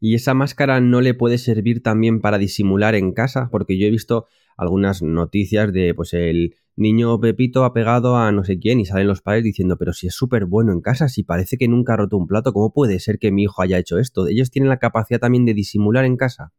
¿Y 0.00 0.14
esa 0.14 0.34
máscara 0.34 0.80
no 0.80 1.00
le 1.00 1.14
puede 1.14 1.38
servir 1.38 1.82
también 1.82 2.20
para 2.20 2.38
disimular 2.38 2.94
en 2.94 3.12
casa? 3.12 3.48
Porque 3.50 3.78
yo 3.78 3.86
he 3.86 3.90
visto 3.90 4.26
algunas 4.56 5.02
noticias 5.02 5.72
de 5.72 5.94
pues 5.94 6.14
el 6.14 6.54
niño 6.76 7.18
Pepito 7.20 7.64
ha 7.64 7.72
pegado 7.72 8.16
a 8.16 8.32
no 8.32 8.44
sé 8.44 8.58
quién 8.58 8.80
y 8.80 8.84
salen 8.84 9.06
los 9.06 9.22
padres 9.22 9.44
diciendo, 9.44 9.76
pero 9.78 9.92
si 9.92 10.06
es 10.06 10.14
súper 10.14 10.44
bueno 10.44 10.72
en 10.72 10.80
casa, 10.80 11.08
si 11.08 11.24
parece 11.24 11.56
que 11.56 11.68
nunca 11.68 11.94
ha 11.94 11.96
roto 11.96 12.16
un 12.16 12.26
plato, 12.26 12.52
¿cómo 12.52 12.72
puede 12.72 12.98
ser 12.98 13.18
que 13.18 13.32
mi 13.32 13.44
hijo 13.44 13.62
haya 13.62 13.78
hecho 13.78 13.98
esto? 13.98 14.26
¿Ellos 14.26 14.50
tienen 14.50 14.68
la 14.68 14.78
capacidad 14.78 15.20
también 15.20 15.44
de 15.44 15.54
disimular 15.54 16.04
en 16.04 16.16
casa? 16.16 16.52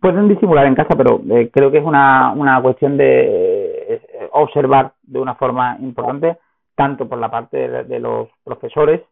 Pueden 0.00 0.28
disimular 0.28 0.66
en 0.66 0.74
casa, 0.74 0.94
pero 0.96 1.22
eh, 1.30 1.50
creo 1.52 1.70
que 1.70 1.78
es 1.78 1.84
una, 1.84 2.32
una 2.32 2.60
cuestión 2.60 2.96
de 2.96 3.66
eh, 3.88 4.28
observar 4.32 4.92
de 5.02 5.18
una 5.18 5.34
forma 5.34 5.78
importante 5.80 6.36
tanto 6.78 7.08
por 7.08 7.18
la 7.18 7.28
parte 7.28 7.68
de, 7.84 7.98
los 7.98 8.28
profesores 8.44 9.02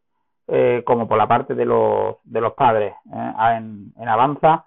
eh, 0.46 0.82
como 0.86 1.08
por 1.08 1.18
la 1.18 1.26
parte 1.26 1.56
de 1.56 1.64
los, 1.64 2.16
de 2.22 2.40
los 2.40 2.52
padres. 2.52 2.94
Eh, 3.12 3.32
en, 3.56 3.92
en, 3.98 4.08
Avanza 4.08 4.66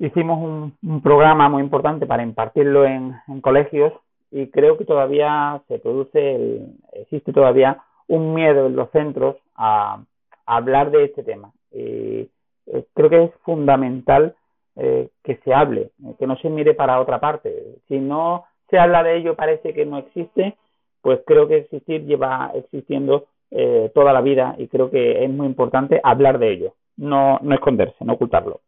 hicimos 0.00 0.38
un, 0.82 1.00
programa 1.00 1.48
muy 1.48 1.62
importante 1.62 2.06
para 2.06 2.24
impartirlo 2.24 2.84
en, 2.84 3.14
colegios 3.40 3.92
y 4.32 4.48
creo 4.48 4.76
que 4.76 4.84
todavía 4.84 5.62
se 5.68 5.78
produce, 5.78 6.60
existe 6.92 7.32
todavía 7.32 7.78
un 8.08 8.34
miedo 8.34 8.66
en 8.66 8.74
los 8.74 8.90
centros 8.90 9.36
a, 9.54 10.02
hablar 10.46 10.90
de 10.90 11.04
este 11.04 11.22
tema. 11.22 11.52
Y 11.70 12.28
eh, 12.66 12.84
creo 12.94 13.08
que 13.08 13.24
es 13.24 13.30
fundamental 13.44 14.34
que 14.76 15.36
se 15.44 15.52
hable, 15.52 15.90
que 16.18 16.26
no 16.26 16.36
se 16.38 16.48
mire 16.48 16.72
para 16.72 17.00
otra 17.00 17.20
parte. 17.20 17.76
Si 17.86 17.98
no 17.98 18.46
se 18.70 18.78
habla 18.78 19.02
de 19.02 19.18
ello, 19.18 19.36
parece 19.36 19.74
que 19.74 19.84
no 19.84 19.98
existe 19.98 20.56
pues 21.02 21.20
creo 21.26 21.48
que 21.48 21.58
existir 21.58 22.04
lleva 22.04 22.52
existiendo 22.54 23.26
eh, 23.50 23.90
toda 23.94 24.12
la 24.12 24.20
vida 24.20 24.54
y 24.58 24.68
creo 24.68 24.90
que 24.90 25.24
es 25.24 25.30
muy 25.30 25.46
importante 25.46 26.00
hablar 26.02 26.38
de 26.38 26.52
ello, 26.52 26.74
no, 26.96 27.38
no 27.42 27.54
esconderse, 27.54 28.04
no 28.04 28.14
ocultarlo. 28.14 28.60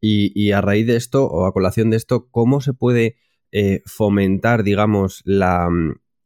Y, 0.00 0.50
a 0.50 0.60
raíz 0.60 0.86
de 0.86 0.96
esto, 0.96 1.26
o 1.26 1.46
a 1.46 1.52
colación 1.52 1.90
de 1.90 1.96
esto, 1.96 2.28
¿cómo 2.30 2.60
se 2.60 2.74
puede 2.74 3.16
eh, 3.52 3.80
fomentar, 3.86 4.62
digamos, 4.62 5.22
la, 5.24 5.68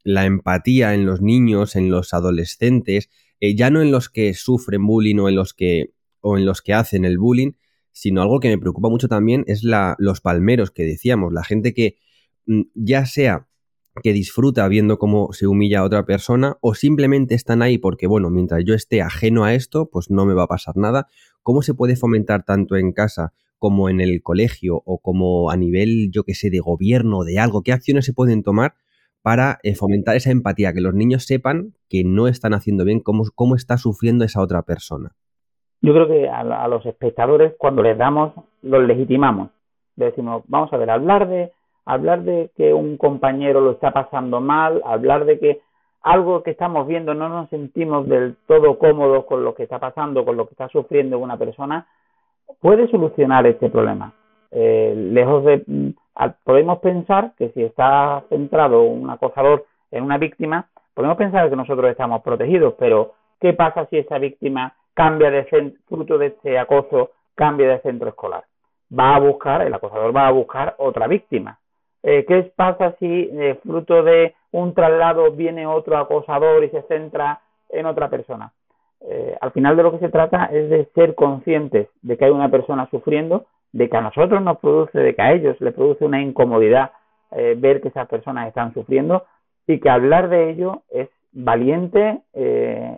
la, 0.03 0.27
empatía 0.27 0.95
en 0.95 1.07
los 1.07 1.21
niños, 1.21 1.77
en 1.77 1.89
los 1.89 2.13
adolescentes, 2.13 3.09
eh, 3.39 3.55
ya 3.55 3.71
no 3.71 3.81
en 3.81 3.93
los 3.93 4.09
que 4.09 4.35
sufren 4.35 4.85
bullying 4.85 5.19
o 5.19 5.29
en 5.29 5.37
los 5.37 5.55
que, 5.55 5.93
o 6.21 6.37
en 6.37 6.45
los 6.45 6.61
que 6.61 6.75
hacen 6.75 7.05
el 7.05 7.19
bullying, 7.19 7.53
sino 7.93 8.23
algo 8.23 8.41
que 8.41 8.49
me 8.49 8.59
preocupa 8.59 8.89
mucho 8.89 9.09
también 9.09 9.45
es 9.47 9.63
la, 9.63 9.97
los 9.99 10.21
palmeros 10.21 10.71
que 10.71 10.85
decíamos, 10.85 11.33
la 11.33 11.45
gente 11.45 11.75
que 11.75 11.97
mm, 12.47 12.63
ya 12.75 13.07
sea 13.07 13.49
que 14.03 14.13
disfruta 14.13 14.67
viendo 14.69 14.99
cómo 14.99 15.33
se 15.33 15.47
humilla 15.47 15.81
a 15.81 15.85
otra 15.85 16.05
persona 16.05 16.57
o 16.61 16.75
simplemente 16.75 17.35
están 17.35 17.63
ahí 17.63 17.79
porque, 17.79 18.07
bueno, 18.07 18.31
mientras 18.31 18.65
yo 18.65 18.75
esté 18.75 19.03
ajeno 19.03 19.45
a 19.45 19.55
esto, 19.55 19.91
pues 19.91 20.11
no 20.11 20.27
me 20.27 20.35
va 20.35 20.45
a 20.45 20.49
pasar 20.49 20.77
nada. 20.77 21.09
¿Cómo 21.43 21.63
se 21.63 21.75
puede 21.75 21.97
fomentar 21.97 22.45
tanto 22.45 22.77
en 22.77 22.93
casa 22.93 23.33
como 23.59 23.89
en 23.89 24.01
el 24.01 24.23
colegio 24.23 24.83
o 24.85 24.99
como 24.99 25.51
a 25.51 25.57
nivel, 25.57 26.11
yo 26.13 26.25
que 26.25 26.35
sé, 26.35 26.51
de 26.51 26.61
gobierno, 26.61 27.25
de 27.25 27.39
algo? 27.39 27.63
¿Qué 27.63 27.73
acciones 27.73 28.05
se 28.05 28.13
pueden 28.13 28.43
tomar 28.43 28.75
para 29.23 29.59
eh, 29.63 29.75
fomentar 29.75 30.17
esa 30.17 30.31
empatía? 30.31 30.73
Que 30.73 30.81
los 30.81 30.95
niños 30.95 31.25
sepan 31.25 31.75
que 31.89 32.05
no 32.05 32.29
están 32.29 32.55
haciendo 32.55 32.85
bien, 32.85 33.01
cómo, 33.01 33.25
cómo 33.35 33.55
está 33.55 33.77
sufriendo 33.79 34.25
esa 34.25 34.43
otra 34.43 34.63
persona. 34.63 35.13
Yo 35.81 35.93
creo 35.93 36.09
que 36.09 36.29
a, 36.29 36.41
a 36.41 36.69
los 36.69 36.85
espectadores, 36.87 37.55
cuando 37.59 37.83
les 37.83 37.97
damos, 37.97 38.33
los 38.63 38.83
legitimamos. 38.85 39.51
decimos, 39.97 40.43
vamos 40.49 40.73
a 40.73 40.77
ver, 40.77 40.91
hablar 40.91 41.29
de 41.29 41.53
hablar 41.89 42.23
de 42.23 42.51
que 42.55 42.75
un 42.75 42.99
compañero 42.99 43.63
lo 43.63 43.71
está 43.71 43.93
pasando 43.93 44.43
mal, 44.43 44.83
hablar 44.85 45.25
de 45.25 45.39
que 45.39 45.63
algo 46.03 46.43
que 46.43 46.51
estamos 46.51 46.87
viendo 46.87 47.15
no 47.15 47.31
nos 47.31 47.49
sentimos 47.49 48.07
del 48.07 48.37
todo 48.47 48.79
cómodos 48.79 49.25
con 49.25 49.43
lo 49.43 49.55
que 49.55 49.63
está 49.63 49.79
pasando, 49.79 50.25
con 50.25 50.37
lo 50.37 50.47
que 50.47 50.53
está 50.53 50.69
sufriendo 50.69 51.19
una 51.19 51.39
persona, 51.39 51.87
puede 52.61 52.89
solucionar 52.89 53.47
este 53.47 53.69
problema. 53.71 54.13
Eh, 54.51 54.95
lejos 54.97 55.45
de 55.45 55.63
mm, 55.67 55.91
podemos 56.45 56.79
pensar 56.79 57.33
que 57.37 57.51
si 57.51 57.63
está 57.63 58.25
centrado 58.29 58.83
un 58.83 59.09
acosador 59.11 59.67
en 59.91 60.05
una 60.05 60.19
víctima, 60.19 60.69
podemos 60.95 61.17
pensar 61.17 61.49
que 61.49 61.57
nosotros 61.57 61.91
estamos 61.91 62.23
protegidos, 62.23 62.75
pero 62.79 63.13
¿qué 63.41 63.53
pasa 63.53 63.87
si 63.87 63.99
esa 63.99 64.19
víctima 64.19 64.75
cambia 64.95 65.31
de 65.31 65.45
centro, 65.45 65.81
fruto 65.89 66.19
de 66.19 66.27
este 66.29 66.59
acoso, 66.59 67.11
cambia 67.35 67.69
de 67.69 67.81
centro 67.81 68.09
escolar? 68.09 68.45
Va 68.99 69.17
a 69.17 69.21
buscar, 69.21 69.63
el 69.63 69.75
acosador 69.75 70.17
va 70.17 70.27
a 70.27 70.33
buscar 70.33 70.75
otra 70.79 71.07
víctima 71.07 71.59
eh, 72.03 72.25
¿Qué 72.27 72.53
pasa 72.55 72.95
si 72.99 73.29
eh, 73.33 73.59
fruto 73.63 74.03
de 74.03 74.35
un 74.53 74.73
traslado 74.75 75.33
viene 75.33 75.67
otro 75.67 75.99
acosador 75.99 76.63
y 76.65 76.71
se 76.71 76.83
centra 76.83 77.41
en 77.69 77.87
otra 77.87 78.09
persona? 78.09 78.53
Eh, 79.01 79.37
al 79.41 79.53
final 79.53 79.77
de 79.77 79.83
lo 79.83 79.93
que 79.93 79.99
se 79.99 80.09
trata 80.09 80.47
es 80.47 80.69
de 80.71 80.89
ser 80.95 81.15
conscientes 81.15 81.89
de 82.03 82.17
que 82.17 82.25
hay 82.25 82.31
una 82.31 82.51
persona 82.51 82.89
sufriendo, 82.91 83.47
de 83.73 83.89
que 83.89 83.97
a 83.97 84.01
nosotros 84.01 84.43
nos 84.43 84.59
produce, 84.59 84.99
de 84.99 85.15
que 85.15 85.23
a 85.23 85.33
ellos 85.33 85.61
les 85.61 85.75
produce 85.75 86.05
una 86.05 86.21
incomodidad 86.21 86.93
ver 87.31 87.83
que 87.83 87.89
esas 87.89 88.09
personas 88.09 88.49
están 88.49 88.73
sufriendo 88.73 89.27
y 89.67 89.81
que 89.81 89.91
hablar 89.91 90.31
de 90.31 90.49
ello 90.49 90.81
es 90.89 91.11
valiente 91.31 92.23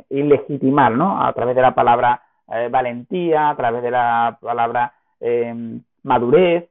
y 0.08 0.22
legitimar, 0.22 0.92
¿no? 0.92 1.20
A 1.20 1.32
través 1.32 1.56
de 1.56 1.62
la 1.62 1.74
palabra 1.74 2.22
valentía, 2.70 3.50
a 3.50 3.56
través 3.56 3.82
de 3.82 3.90
la 3.90 4.38
palabra 4.40 4.92
madurez, 6.04 6.68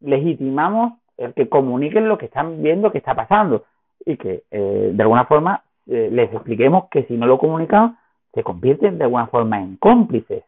legitimamos 0.00 0.94
el 1.18 1.34
que 1.34 1.48
comuniquen 1.48 2.08
lo 2.08 2.16
que 2.16 2.26
están 2.26 2.62
viendo 2.62 2.90
que 2.90 2.98
está 2.98 3.14
pasando 3.14 3.64
y 4.06 4.16
que 4.16 4.44
eh, 4.50 4.90
de 4.92 5.02
alguna 5.02 5.24
forma 5.26 5.62
eh, 5.86 6.08
les 6.10 6.32
expliquemos 6.32 6.88
que 6.90 7.04
si 7.04 7.16
no 7.16 7.26
lo 7.26 7.38
comunican 7.38 7.98
se 8.38 8.44
convierten 8.44 8.98
de 8.98 9.04
alguna 9.04 9.26
forma 9.26 9.60
en 9.60 9.76
cómplices. 9.76 10.44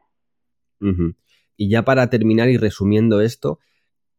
Y 1.56 1.68
ya 1.68 1.82
para 1.82 2.08
terminar 2.08 2.48
y 2.48 2.56
resumiendo 2.56 3.20
esto, 3.20 3.58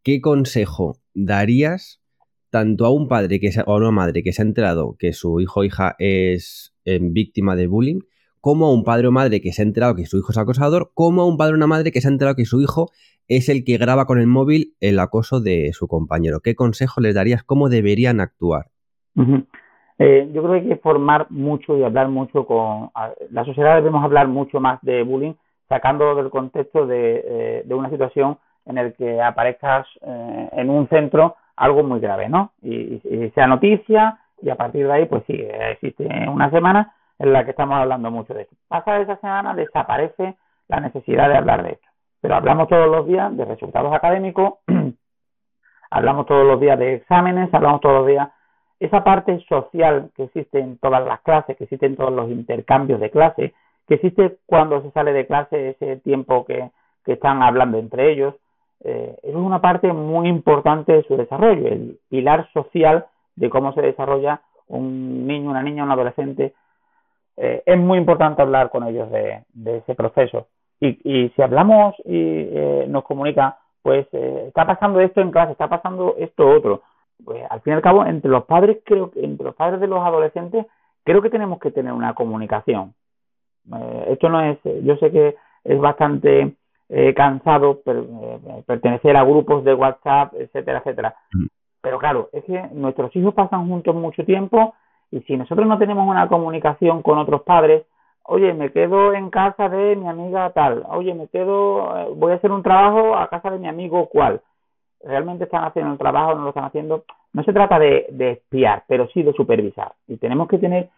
¿qué 0.03 0.19
consejo 0.19 0.97
darías 1.13 2.01
tanto 2.49 2.85
a 2.85 2.91
un 2.91 3.07
padre 3.07 3.39
que 3.39 3.49
o 3.65 3.73
a 3.73 3.77
una 3.77 3.91
madre 3.91 4.23
que 4.23 4.33
se 4.33 4.41
ha 4.41 4.45
enterado 4.45 4.97
que 4.99 5.13
su 5.13 5.39
hijo 5.39 5.61
o 5.61 5.63
hija 5.63 5.95
es 5.99 6.75
eh, 6.83 6.99
víctima 7.01 7.55
de 7.55 7.67
bullying, 7.67 8.01
como 8.41 8.65
a 8.65 8.73
un 8.73 8.83
padre 8.83 9.07
o 9.07 9.11
madre 9.11 9.39
que 9.39 9.53
se 9.53 9.61
ha 9.61 9.65
enterado 9.65 9.95
que 9.95 10.05
su 10.05 10.17
hijo 10.17 10.33
es 10.33 10.37
acosador, 10.37 10.91
como 10.93 11.21
a 11.21 11.25
un 11.25 11.37
padre 11.37 11.53
o 11.53 11.55
una 11.55 11.67
madre 11.67 11.93
que 11.93 12.01
se 12.01 12.09
ha 12.09 12.11
enterado 12.11 12.35
que 12.35 12.45
su 12.45 12.61
hijo 12.61 12.91
es 13.29 13.47
el 13.47 13.63
que 13.63 13.77
graba 13.77 14.05
con 14.05 14.19
el 14.19 14.27
móvil 14.27 14.75
el 14.81 14.99
acoso 14.99 15.39
de 15.39 15.71
su 15.71 15.87
compañero. 15.87 16.41
¿Qué 16.41 16.55
consejo 16.55 16.99
les 16.99 17.15
darías? 17.15 17.43
¿Cómo 17.43 17.69
deberían 17.69 18.19
actuar? 18.19 18.69
Eh, 20.03 20.31
yo 20.33 20.41
creo 20.41 20.53
que 20.53 20.59
hay 20.61 20.67
que 20.67 20.75
formar 20.77 21.27
mucho 21.29 21.77
y 21.77 21.83
hablar 21.83 22.07
mucho 22.07 22.47
con... 22.47 22.89
La 23.29 23.45
sociedad 23.45 23.75
debemos 23.75 24.03
hablar 24.03 24.27
mucho 24.27 24.59
más 24.59 24.81
de 24.81 25.03
bullying, 25.03 25.33
sacándolo 25.69 26.15
del 26.15 26.31
contexto 26.31 26.87
de, 26.87 27.63
eh, 27.69 27.73
una 27.73 27.91
situación 27.91 28.39
en 28.65 28.79
el 28.79 28.95
que 28.95 29.21
aparezcas 29.21 29.85
eh, 30.01 30.49
en 30.53 30.71
un 30.71 30.89
centro 30.89 31.35
algo 31.55 31.83
muy 31.83 31.99
grave, 31.99 32.29
¿no? 32.29 32.51
Y, 32.63 32.99
sea 33.35 33.45
noticia 33.45 34.17
y 34.41 34.49
a 34.49 34.55
partir 34.55 34.87
de 34.87 34.93
ahí, 34.93 35.05
pues 35.05 35.23
sí, 35.27 35.33
existe 35.69 36.07
una 36.27 36.49
semana 36.49 36.95
en 37.19 37.31
la 37.31 37.45
que 37.45 37.51
estamos 37.51 37.75
hablando 37.75 38.09
mucho 38.09 38.33
de 38.33 38.41
esto. 38.41 38.55
Pasa 38.67 38.99
esa 38.99 39.17
semana, 39.17 39.53
desaparece 39.53 40.35
la 40.67 40.79
necesidad 40.79 41.29
de 41.29 41.37
hablar 41.37 41.61
de 41.61 41.73
esto. 41.73 41.87
Pero 42.21 42.35
hablamos 42.35 42.67
todos 42.67 42.87
los 42.87 43.05
días 43.05 43.37
de 43.37 43.45
resultados 43.45 43.93
académicos, 43.93 44.53
hablamos 45.91 46.25
todos 46.25 46.47
los 46.47 46.59
días 46.59 46.79
de 46.79 46.95
exámenes, 46.95 47.53
hablamos 47.53 47.81
todos 47.81 47.99
los 47.99 48.07
días 48.07 48.29
esa 48.81 49.03
parte 49.03 49.39
social 49.47 50.09
que 50.15 50.23
existe 50.23 50.59
en 50.59 50.77
todas 50.77 51.05
las 51.05 51.21
clases, 51.21 51.55
que 51.55 51.65
existe 51.65 51.85
en 51.85 51.95
todos 51.95 52.11
los 52.11 52.29
intercambios 52.29 52.99
de 52.99 53.11
clase, 53.11 53.53
que 53.87 53.95
existe 53.95 54.37
cuando 54.47 54.81
se 54.81 54.91
sale 54.91 55.13
de 55.13 55.27
clase 55.27 55.69
ese 55.69 55.97
tiempo 55.97 56.45
que, 56.45 56.71
que 57.05 57.13
están 57.13 57.43
hablando 57.43 57.77
entre 57.77 58.11
ellos, 58.11 58.35
eh, 58.83 59.15
es 59.21 59.35
una 59.35 59.61
parte 59.61 59.93
muy 59.93 60.27
importante 60.27 60.93
de 60.93 61.03
su 61.03 61.15
desarrollo, 61.15 61.67
el 61.67 61.99
pilar 62.09 62.49
social 62.53 63.05
de 63.35 63.49
cómo 63.51 63.71
se 63.73 63.81
desarrolla 63.81 64.41
un 64.67 65.27
niño, 65.27 65.51
una 65.51 65.61
niña, 65.61 65.83
un 65.83 65.91
adolescente. 65.91 66.55
Eh, 67.37 67.61
es 67.65 67.77
muy 67.77 67.99
importante 67.99 68.41
hablar 68.41 68.71
con 68.71 68.87
ellos 68.87 69.11
de, 69.11 69.43
ese 69.63 69.93
proceso. 69.93 70.47
Y, 70.79 70.97
y, 71.03 71.29
si 71.29 71.41
hablamos 71.43 71.93
y 72.05 72.47
eh, 72.51 72.85
nos 72.87 73.03
comunica, 73.03 73.59
pues 73.83 74.07
eh, 74.11 74.45
está 74.47 74.65
pasando 74.65 74.99
esto 74.99 75.21
en 75.21 75.31
clase, 75.31 75.51
está 75.51 75.67
pasando 75.67 76.15
esto 76.17 76.49
otro, 76.49 76.81
pues 77.23 77.43
al 77.49 77.61
fin 77.61 77.73
y 77.73 77.75
al 77.75 77.81
cabo, 77.81 78.05
entre 78.05 78.29
los 78.29 78.45
padres, 78.45 78.79
creo 78.85 79.11
que 79.11 79.23
entre 79.23 79.45
los 79.45 79.55
padres 79.55 79.79
de 79.79 79.87
los 79.87 79.99
adolescentes, 79.99 80.65
creo 81.03 81.21
que 81.21 81.29
tenemos 81.29 81.59
que 81.59 81.71
tener 81.71 81.93
una 81.93 82.13
comunicación. 82.13 82.93
esto 84.07 84.29
no 84.29 84.41
es, 84.41 84.59
yo 84.83 84.95
sé 84.97 85.11
que 85.11 85.35
es 85.63 85.79
bastante 85.79 86.55
eh, 86.89 87.13
cansado 87.13 87.81
eh, 87.85 88.63
pertenecer 88.65 89.15
a 89.15 89.23
grupos 89.23 89.63
de 89.63 89.73
WhatsApp, 89.73 90.33
etcétera, 90.37 90.79
etcétera. 90.79 91.15
Mm. 91.33 91.45
Pero 91.81 91.99
claro, 91.99 92.29
es 92.33 92.43
que 92.43 92.67
nuestros 92.73 93.15
hijos 93.15 93.33
pasan 93.33 93.67
juntos 93.67 93.95
mucho 93.95 94.25
tiempo 94.25 94.75
y 95.09 95.21
si 95.21 95.37
nosotros 95.37 95.67
no 95.67 95.77
tenemos 95.77 96.07
una 96.07 96.27
comunicación 96.27 97.01
con 97.01 97.17
otros 97.17 97.43
padres, 97.43 97.85
oye, 98.23 98.53
me 98.53 98.71
quedo 98.71 99.13
en 99.13 99.29
casa 99.29 99.69
de 99.69 99.95
mi 99.95 100.07
amiga 100.07 100.49
tal, 100.51 100.85
oye, 100.89 101.13
me 101.13 101.27
quedo, 101.27 101.97
eh, 101.97 102.07
voy 102.15 102.33
a 102.33 102.35
hacer 102.35 102.51
un 102.51 102.61
trabajo 102.61 103.15
a 103.15 103.29
casa 103.29 103.51
de 103.51 103.59
mi 103.59 103.67
amigo 103.67 104.07
cual. 104.09 104.41
Realmente 105.03 105.45
están 105.45 105.63
haciendo 105.63 105.93
el 105.93 105.97
trabajo, 105.97 106.35
no 106.35 106.43
lo 106.43 106.49
están 106.49 106.65
haciendo. 106.65 107.05
No 107.33 107.43
se 107.43 107.53
trata 107.53 107.79
de, 107.79 108.07
espiar, 108.19 108.83
pero 108.87 109.07
sí 109.13 109.23
de 109.23 109.33
supervisar. 109.33 109.93
Y 110.07 110.17
tenemos 110.17 110.47
que 110.47 110.57
tener, 110.57 110.89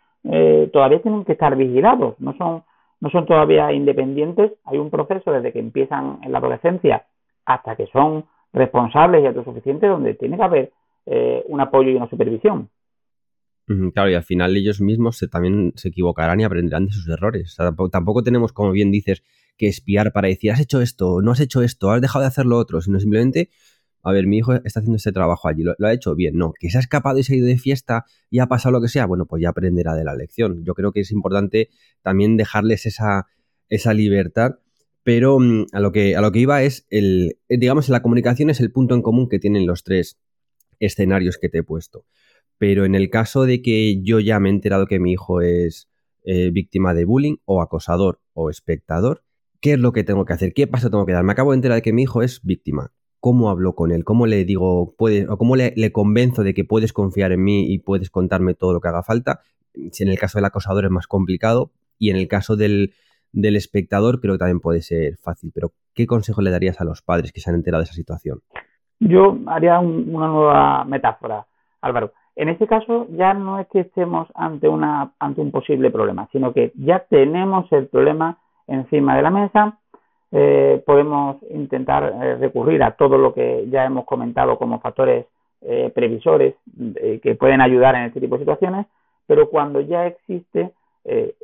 todavía 0.71 1.01
tienen 1.01 1.25
que 1.25 1.33
estar 1.33 1.55
vigilados. 1.55 2.19
No 2.19 2.33
son 2.37 2.63
no 3.03 3.09
son 3.09 3.25
todavía 3.25 3.73
independientes, 3.73 4.53
hay 4.63 4.77
un 4.77 4.89
proceso 4.89 5.29
desde 5.29 5.51
que 5.51 5.59
empiezan 5.59 6.19
en 6.23 6.31
la 6.31 6.37
adolescencia 6.37 7.05
hasta 7.45 7.75
que 7.75 7.87
son 7.87 8.23
responsables 8.53 9.21
y 9.21 9.27
autosuficientes 9.27 9.89
donde 9.89 10.13
tiene 10.13 10.37
que 10.37 10.43
haber 10.43 10.71
eh, 11.05 11.43
un 11.49 11.59
apoyo 11.59 11.89
y 11.89 11.95
una 11.95 12.09
supervisión. 12.09 12.69
Claro, 13.93 14.09
y 14.09 14.13
al 14.13 14.23
final 14.23 14.55
ellos 14.55 14.79
mismos 14.79 15.17
se, 15.17 15.27
también 15.27 15.73
se 15.75 15.89
equivocarán 15.89 16.39
y 16.39 16.45
aprenderán 16.45 16.85
de 16.85 16.93
sus 16.93 17.09
errores. 17.09 17.57
tampoco, 17.91 18.23
tenemos, 18.23 18.53
como 18.53 18.71
bien 18.71 18.89
dices, 18.89 19.21
que 19.57 19.67
espiar 19.67 20.13
para 20.13 20.29
decir, 20.29 20.51
has 20.51 20.61
hecho 20.61 20.81
esto, 20.81 21.21
no 21.21 21.31
has 21.31 21.41
hecho 21.41 21.61
esto, 21.61 21.91
has 21.91 21.99
dejado 21.99 22.23
de 22.23 22.27
hacer 22.27 22.45
lo 22.45 22.57
otro, 22.57 22.79
sino 22.79 23.01
simplemente 23.01 23.49
a 24.03 24.11
ver, 24.11 24.27
mi 24.27 24.37
hijo 24.37 24.53
está 24.53 24.81
haciendo 24.81 24.97
este 24.97 25.13
trabajo 25.13 25.47
allí, 25.47 25.63
¿lo, 25.63 25.75
ha 25.79 25.93
hecho 25.93 26.13
bien? 26.13 26.35
No, 26.37 26.53
que 26.59 26.69
se 26.69 26.77
ha 26.77 26.81
escapado 26.81 27.17
y 27.19 27.23
se 27.23 27.33
ha 27.33 27.37
ido 27.37 27.47
de 27.47 27.57
fiesta 27.57 28.05
y 28.29 28.39
ha 28.39 28.47
pasado 28.47 28.73
lo 28.73 28.81
que 28.81 28.89
sea, 28.89 29.05
bueno, 29.05 29.25
pues 29.25 29.41
ya 29.41 29.49
aprenderá 29.49 29.95
de 29.95 30.03
la 30.03 30.13
lección. 30.13 30.65
Yo 30.65 30.73
creo 30.73 30.91
que 30.91 30.99
es 30.99 31.11
importante 31.11 31.69
también 32.01 32.35
dejarles 32.35 32.85
esa, 32.85 33.27
esa 33.69 33.93
libertad, 33.93 34.59
pero 35.03 35.39
mm, 35.39 35.67
a, 35.71 35.79
lo 35.79 35.93
que, 35.93 36.17
a 36.17 36.21
lo 36.21 36.33
que 36.33 36.39
iba 36.39 36.61
es, 36.63 36.85
el, 36.89 37.37
eh, 37.47 37.57
digamos, 37.57 37.87
la 37.87 38.01
comunicación 38.01 38.49
es 38.49 38.59
el 38.59 38.73
punto 38.73 38.93
en 38.93 39.01
común 39.01 39.29
que 39.29 39.39
tienen 39.39 39.65
los 39.65 39.85
tres 39.85 40.19
escenarios 40.79 41.37
que 41.37 41.47
te 41.47 41.59
he 41.59 41.63
puesto. 41.63 42.05
Pero 42.57 42.83
en 42.83 42.95
el 42.95 43.09
caso 43.09 43.45
de 43.45 43.61
que 43.61 44.01
yo 44.03 44.19
ya 44.19 44.37
me 44.41 44.49
he 44.49 44.51
enterado 44.51 44.85
que 44.85 44.99
mi 44.99 45.13
hijo 45.13 45.39
es 45.39 45.89
eh, 46.23 46.51
víctima 46.51 46.93
de 46.93 47.05
bullying 47.05 47.37
o 47.45 47.61
acosador 47.61 48.19
o 48.33 48.49
espectador, 48.49 49.23
¿qué 49.61 49.73
es 49.73 49.79
lo 49.79 49.93
que 49.93 50.03
tengo 50.03 50.25
que 50.25 50.33
hacer? 50.33 50.53
¿Qué 50.53 50.67
paso 50.67 50.89
tengo 50.89 51.05
que 51.05 51.13
dar? 51.13 51.23
Me 51.23 51.31
acabo 51.31 51.51
de 51.51 51.55
enterar 51.55 51.75
de 51.75 51.81
que 51.81 51.93
mi 51.93 52.03
hijo 52.03 52.21
es 52.21 52.41
víctima 52.43 52.91
cómo 53.23 53.49
hablo 53.49 53.73
con 53.73 53.93
él, 53.93 54.03
cómo 54.03 54.27
le 54.27 54.43
digo, 54.43 54.81
o 54.81 55.37
cómo 55.37 55.55
le, 55.55 55.91
convenzo 55.93 56.43
de 56.43 56.53
que 56.53 56.65
puedes 56.65 56.91
confiar 56.91 57.31
en 57.31 57.41
mí 57.41 57.73
y 57.73 57.79
puedes 57.79 58.09
contarme 58.09 58.53
todo 58.53 58.73
lo 58.73 58.81
que 58.81 58.89
haga 58.89 59.01
falta. 59.01 59.39
Si 59.93 60.03
en 60.03 60.09
el 60.09 60.19
caso 60.19 60.39
del 60.39 60.45
acosador 60.45 60.83
es 60.83 60.91
más 60.91 61.07
complicado 61.07 61.71
y 61.97 62.09
en 62.09 62.17
el 62.17 62.27
caso 62.27 62.57
del, 62.57 62.91
espectador 63.31 64.19
creo 64.19 64.33
que 64.33 64.39
también 64.39 64.59
puede 64.59 64.81
ser 64.81 65.15
fácil. 65.23 65.53
Pero, 65.55 65.69
¿qué 65.95 66.05
consejo 66.05 66.41
le 66.41 66.51
darías 66.51 66.81
a 66.81 66.83
los 66.83 67.01
padres 67.01 67.31
que 67.31 67.39
se 67.39 67.49
han 67.49 67.55
enterado 67.55 67.79
de 67.79 67.85
esa 67.85 67.93
situación? 67.93 68.39
Yo 68.99 69.37
haría 69.47 69.79
una 69.79 70.27
nueva 70.27 70.83
metáfora, 70.83 71.45
Álvaro. 71.79 72.11
En 72.35 72.49
este 72.49 72.67
caso 72.67 73.07
ya 73.11 73.33
no 73.33 73.57
es 73.57 73.67
que 73.69 73.79
estemos 73.79 74.27
ante, 74.35 74.67
una, 74.67 75.13
ante 75.17 75.39
un 75.39 75.51
posible 75.51 75.91
problema, 75.91 76.27
sino 76.33 76.51
que 76.51 76.73
ya 76.75 77.05
tenemos 77.09 77.71
el 77.71 77.87
problema 77.87 78.39
encima 78.67 79.15
de 79.15 79.21
la 79.21 79.29
mesa 79.29 79.79
eh, 80.35 80.81
podemos 80.83 81.37
intentar 81.51 82.11
eh, 82.19 82.35
recurrir 82.37 82.81
a 82.81 82.95
todo 82.95 83.19
lo 83.19 83.35
que 83.35 83.67
ya 83.69 83.85
hemos 83.85 84.03
comentado 84.05 84.57
como 84.57 84.79
factores 84.79 85.27
eh, 85.61 85.91
previsores 85.93 86.55
que 87.21 87.35
pueden 87.35 87.61
ayudar 87.61 87.93
en 87.95 88.05
este 88.05 88.19
tipo 88.19 88.35
de 88.35 88.41
situaciones, 88.41 88.87
pero 89.27 89.47
cuando 89.49 89.79
ya 89.79 90.07
existe, 90.07 90.71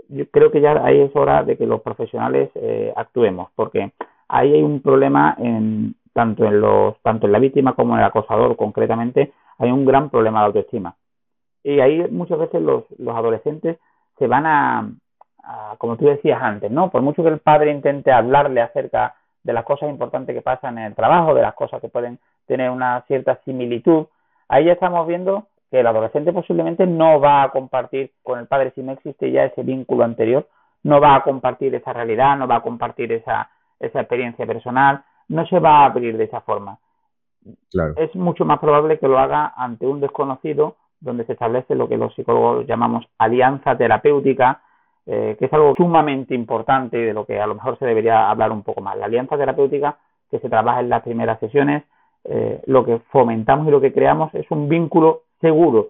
yo 0.09 0.25
creo 0.31 0.51
que 0.51 0.59
ya 0.59 0.83
ahí 0.83 0.99
es 0.99 1.15
hora 1.15 1.43
de 1.43 1.55
que 1.55 1.65
los 1.65 1.81
profesionales 1.81 2.49
actuemos, 2.95 3.49
porque 3.55 3.91
ahí 4.27 4.53
hay 4.53 4.63
un 4.63 4.81
problema 4.81 5.35
en 5.37 5.95
tanto 6.13 6.45
en 6.45 6.59
los 6.59 6.99
tanto 7.01 7.27
en 7.27 7.33
la 7.33 7.39
víctima 7.39 7.75
como 7.75 7.93
en 7.93 7.99
el 7.99 8.05
acosador 8.05 8.55
concretamente 8.55 9.31
hay 9.57 9.71
un 9.71 9.85
gran 9.85 10.09
problema 10.09 10.39
de 10.39 10.45
autoestima. 10.47 10.95
Y 11.63 11.79
ahí 11.79 12.05
muchas 12.09 12.39
veces 12.39 12.61
los, 12.61 12.85
los 12.97 13.15
adolescentes 13.15 13.77
se 14.17 14.27
van 14.27 14.45
a, 14.45 14.89
como 15.77 15.97
tú 15.97 16.05
decías 16.05 16.41
antes, 16.41 16.71
¿no? 16.71 16.89
Por 16.89 17.01
mucho 17.01 17.23
que 17.23 17.29
el 17.29 17.39
padre 17.39 17.71
intente 17.71 18.11
hablarle 18.11 18.61
acerca 18.61 19.15
de 19.43 19.53
las 19.53 19.63
cosas 19.63 19.89
importantes 19.89 20.35
que 20.35 20.41
pasan 20.41 20.77
en 20.77 20.85
el 20.85 20.95
trabajo, 20.95 21.33
de 21.33 21.41
las 21.41 21.53
cosas 21.53 21.81
que 21.81 21.89
pueden 21.89 22.19
tener 22.45 22.69
una 22.69 23.01
cierta 23.07 23.39
similitud, 23.45 24.07
ahí 24.47 24.65
ya 24.65 24.73
estamos 24.73 25.07
viendo 25.07 25.47
que 25.71 25.79
el 25.79 25.87
adolescente 25.87 26.33
posiblemente 26.33 26.85
no 26.85 27.19
va 27.19 27.43
a 27.43 27.49
compartir 27.49 28.11
con 28.23 28.39
el 28.39 28.47
padre 28.47 28.71
si 28.75 28.81
no 28.81 28.91
existe 28.93 29.31
ya 29.31 29.45
ese 29.45 29.63
vínculo 29.63 30.03
anterior, 30.03 30.47
no 30.83 30.99
va 30.99 31.15
a 31.15 31.23
compartir 31.23 31.73
esa 31.75 31.93
realidad, 31.93 32.37
no 32.37 32.47
va 32.47 32.57
a 32.57 32.61
compartir 32.61 33.11
esa, 33.11 33.49
esa 33.79 33.99
experiencia 33.99 34.45
personal, 34.45 35.03
no 35.27 35.45
se 35.47 35.59
va 35.59 35.81
a 35.81 35.85
abrir 35.85 36.17
de 36.17 36.23
esa 36.25 36.41
forma. 36.41 36.77
Claro. 37.71 37.93
Es 37.97 38.13
mucho 38.15 38.45
más 38.45 38.59
probable 38.59 38.99
que 38.99 39.07
lo 39.07 39.19
haga 39.19 39.53
ante 39.55 39.87
un 39.87 39.99
desconocido 39.99 40.75
donde 40.99 41.25
se 41.25 41.33
establece 41.33 41.75
lo 41.75 41.87
que 41.87 41.97
los 41.97 42.13
psicólogos 42.15 42.67
llamamos 42.67 43.05
alianza 43.17 43.77
terapéutica, 43.77 44.61
eh, 45.05 45.35
que 45.39 45.45
es 45.45 45.53
algo 45.53 45.73
sumamente 45.75 46.35
importante 46.35 46.99
y 46.99 47.03
de 47.03 47.13
lo 47.13 47.25
que 47.25 47.39
a 47.39 47.47
lo 47.47 47.55
mejor 47.55 47.77
se 47.79 47.85
debería 47.85 48.29
hablar 48.29 48.51
un 48.51 48.63
poco 48.63 48.81
más. 48.81 48.97
La 48.97 49.05
alianza 49.05 49.37
terapéutica 49.37 49.97
que 50.29 50.39
se 50.39 50.49
trabaja 50.49 50.81
en 50.81 50.89
las 50.89 51.03
primeras 51.03 51.39
sesiones, 51.39 51.83
eh, 52.25 52.61
lo 52.65 52.85
que 52.85 52.99
fomentamos 53.11 53.67
y 53.67 53.71
lo 53.71 53.81
que 53.81 53.93
creamos 53.93 54.33
es 54.35 54.49
un 54.51 54.69
vínculo 54.69 55.21
seguro, 55.41 55.89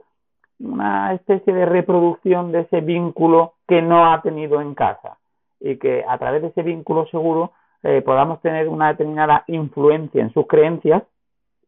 una 0.60 1.14
especie 1.14 1.54
de 1.54 1.66
reproducción 1.66 2.52
de 2.52 2.62
ese 2.62 2.82
vínculo 2.82 3.54
que 3.68 3.82
no 3.82 4.12
ha 4.12 4.22
tenido 4.22 4.62
en 4.62 4.76
casa 4.76 5.18
y 5.60 5.78
que 5.78 6.06
a 6.08 6.18
través 6.18 6.42
de 6.42 6.50
ese 6.50 6.64
vínculo 6.64 7.08
seguro 7.08 7.52
eh, 7.84 8.02
podamos 8.02 8.42
tener 8.42 8.68
una 8.68 8.90
determinada 8.90 9.44
influencia 9.48 10.22
en 10.22 10.32
sus 10.34 10.48
creencias 10.48 11.04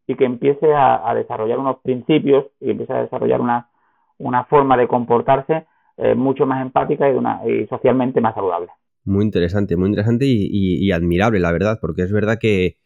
y 0.07 0.15
que 0.15 0.25
empiece 0.25 0.73
a, 0.73 1.13
desarrollar 1.15 1.59
unos 1.59 1.79
principios 1.79 2.45
y 2.59 2.71
empiece 2.71 2.91
a 2.93 3.01
desarrollar 3.01 3.39
una, 3.39 3.69
una 4.17 4.43
forma 4.45 4.75
de 4.75 4.87
comportarse 4.87 5.65
eh, 6.03 6.15
mucho 6.15 6.47
más 6.47 6.63
empática 6.63 7.05
y, 7.11 7.67
socialmente 7.67 8.21
más 8.21 8.33
saludable. 8.33 8.69
Muy 9.03 9.23
interesante, 9.23 9.77
muy 9.77 9.89
interesante 9.89 10.25
y, 10.27 10.91
admirable, 10.91 11.39
la 11.39 11.51
verdad, 11.51 11.77
porque 11.79 12.01
es 12.01 12.11
verdad 12.11 12.39
que 12.39 12.77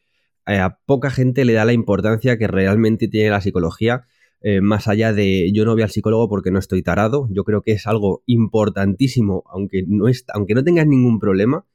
eh, 0.47 0.59
a 0.59 0.79
poca 0.85 1.09
gente 1.09 1.45
le 1.45 1.53
da 1.53 1.63
la 1.63 1.71
importancia 1.71 2.37
que 2.37 2.47
realmente 2.47 3.07
tiene 3.07 3.29
la 3.29 3.39
psicología, 3.39 4.03
eh, 4.41 4.59
más 4.59 4.89
allá 4.89 5.13
de 5.13 5.49
yo 5.53 5.63
no 5.63 5.71
voy 5.73 5.83
al 5.83 5.91
psicólogo 5.91 6.27
porque 6.27 6.51
no 6.51 6.59
estoy 6.59 6.83
tarado, 6.83 7.29
yo 7.31 7.45
creo 7.45 7.61
que 7.61 7.71
es 7.71 7.87
algo 7.87 8.21
importantísimo, 8.25 9.43
aunque 9.47 9.85
no, 9.87 10.09
es, 10.09 10.25
aunque 10.33 10.53
no 10.53 10.65
tengas 10.65 10.85
ningún 10.85 11.19
problema, 11.19 11.65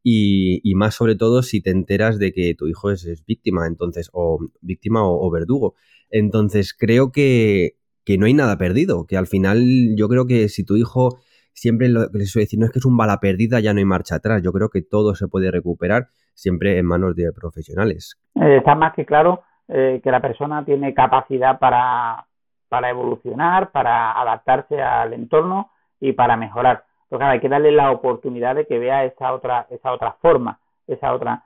y, 0.00 0.74
más 0.76 0.94
sobre 0.94 1.16
todo 1.16 1.42
si 1.42 1.60
te 1.60 1.70
enteras 1.70 2.20
de 2.20 2.32
que 2.32 2.54
tu 2.54 2.68
hijo 2.68 2.92
es, 2.92 3.24
víctima, 3.26 3.66
entonces, 3.66 4.10
o 4.12 4.38
víctima 4.60 5.00
o 5.02 5.28
verdugo. 5.30 5.74
Entonces 6.10 6.72
creo 6.72 7.10
que, 7.10 7.78
que 8.04 8.18
no 8.18 8.26
hay 8.26 8.34
nada 8.34 8.56
perdido, 8.56 9.06
que 9.06 9.16
al 9.16 9.26
final 9.26 9.94
yo 9.96 10.08
creo 10.08 10.26
que 10.26 10.48
si 10.48 10.64
tu 10.64 10.76
hijo 10.76 11.18
siempre 11.52 11.88
lo 11.88 12.10
que 12.10 12.18
les 12.18 12.30
suele 12.30 12.44
decir 12.44 12.58
no 12.58 12.66
es 12.66 12.72
que 12.72 12.80
es 12.80 12.84
un 12.84 12.96
bala 12.96 13.18
perdida, 13.20 13.60
ya 13.60 13.72
no 13.72 13.78
hay 13.78 13.84
marcha 13.84 14.16
atrás, 14.16 14.42
yo 14.42 14.52
creo 14.52 14.68
que 14.68 14.82
todo 14.82 15.14
se 15.14 15.28
puede 15.28 15.50
recuperar 15.50 16.08
siempre 16.34 16.78
en 16.78 16.86
manos 16.86 17.14
de 17.14 17.30
profesionales. 17.32 18.20
Eh, 18.34 18.56
está 18.58 18.74
más 18.74 18.92
que 18.94 19.06
claro 19.06 19.42
eh, 19.68 20.00
que 20.02 20.10
la 20.10 20.20
persona 20.20 20.64
tiene 20.64 20.92
capacidad 20.92 21.58
para, 21.58 22.26
para 22.68 22.90
evolucionar, 22.90 23.70
para 23.70 24.20
adaptarse 24.20 24.80
al 24.82 25.12
entorno 25.12 25.70
y 26.00 26.12
para 26.12 26.36
mejorar. 26.36 26.84
Pero 27.08 27.18
claro, 27.18 27.34
hay 27.34 27.40
que 27.40 27.48
darle 27.48 27.70
la 27.70 27.92
oportunidad 27.92 28.56
de 28.56 28.66
que 28.66 28.78
vea 28.78 29.04
esa 29.04 29.32
otra, 29.32 29.66
esa 29.70 29.92
otra 29.92 30.16
forma, 30.20 30.58
esa 30.86 31.14
otra 31.14 31.44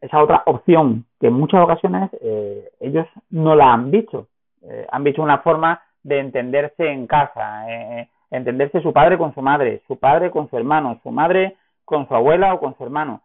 esa 0.00 0.22
otra 0.22 0.42
opción 0.46 1.04
que 1.20 1.28
en 1.28 1.34
muchas 1.34 1.62
ocasiones 1.62 2.10
eh, 2.20 2.68
ellos 2.80 3.06
no 3.30 3.54
la 3.54 3.72
han 3.72 3.90
visto. 3.90 4.26
Eh, 4.62 4.86
han 4.90 5.04
visto 5.04 5.22
una 5.22 5.38
forma 5.38 5.82
de 6.02 6.20
entenderse 6.20 6.90
en 6.90 7.06
casa, 7.06 7.70
eh, 7.70 8.08
entenderse 8.30 8.80
su 8.80 8.92
padre 8.92 9.18
con 9.18 9.34
su 9.34 9.42
madre, 9.42 9.82
su 9.86 9.98
padre 9.98 10.30
con 10.30 10.48
su 10.48 10.56
hermano, 10.56 11.00
su 11.02 11.10
madre 11.10 11.56
con 11.84 12.06
su 12.08 12.14
abuela 12.14 12.54
o 12.54 12.60
con 12.60 12.76
su 12.76 12.84
hermano. 12.84 13.22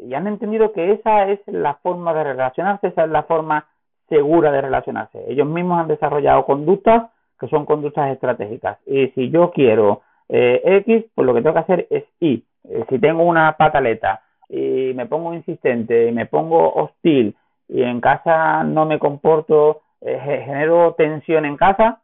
Y 0.00 0.14
han 0.14 0.26
entendido 0.26 0.72
que 0.72 0.92
esa 0.92 1.28
es 1.28 1.40
la 1.46 1.74
forma 1.74 2.14
de 2.14 2.24
relacionarse, 2.24 2.88
esa 2.88 3.04
es 3.04 3.10
la 3.10 3.24
forma 3.24 3.66
segura 4.08 4.50
de 4.50 4.60
relacionarse. 4.60 5.24
Ellos 5.28 5.46
mismos 5.46 5.80
han 5.80 5.88
desarrollado 5.88 6.44
conductas 6.44 7.10
que 7.38 7.48
son 7.48 7.64
conductas 7.66 8.10
estratégicas. 8.10 8.78
Y 8.86 9.08
si 9.08 9.30
yo 9.30 9.50
quiero 9.50 10.02
X, 10.28 11.04
pues 11.14 11.26
lo 11.26 11.34
que 11.34 11.42
tengo 11.42 11.54
que 11.54 11.60
hacer 11.60 11.86
es 11.90 12.04
Y. 12.20 12.44
si 12.88 12.98
tengo 12.98 13.24
una 13.24 13.56
pataleta 13.56 14.22
y 14.48 14.92
me 14.94 15.06
pongo 15.06 15.34
insistente, 15.34 16.08
y 16.08 16.12
me 16.12 16.26
pongo 16.26 16.72
hostil 16.72 17.36
y 17.72 17.82
en 17.82 18.00
casa 18.00 18.62
no 18.64 18.84
me 18.84 18.98
comporto, 18.98 19.80
eh, 20.04 20.18
genero 20.44 20.94
tensión 20.96 21.44
en 21.44 21.56
casa, 21.56 22.02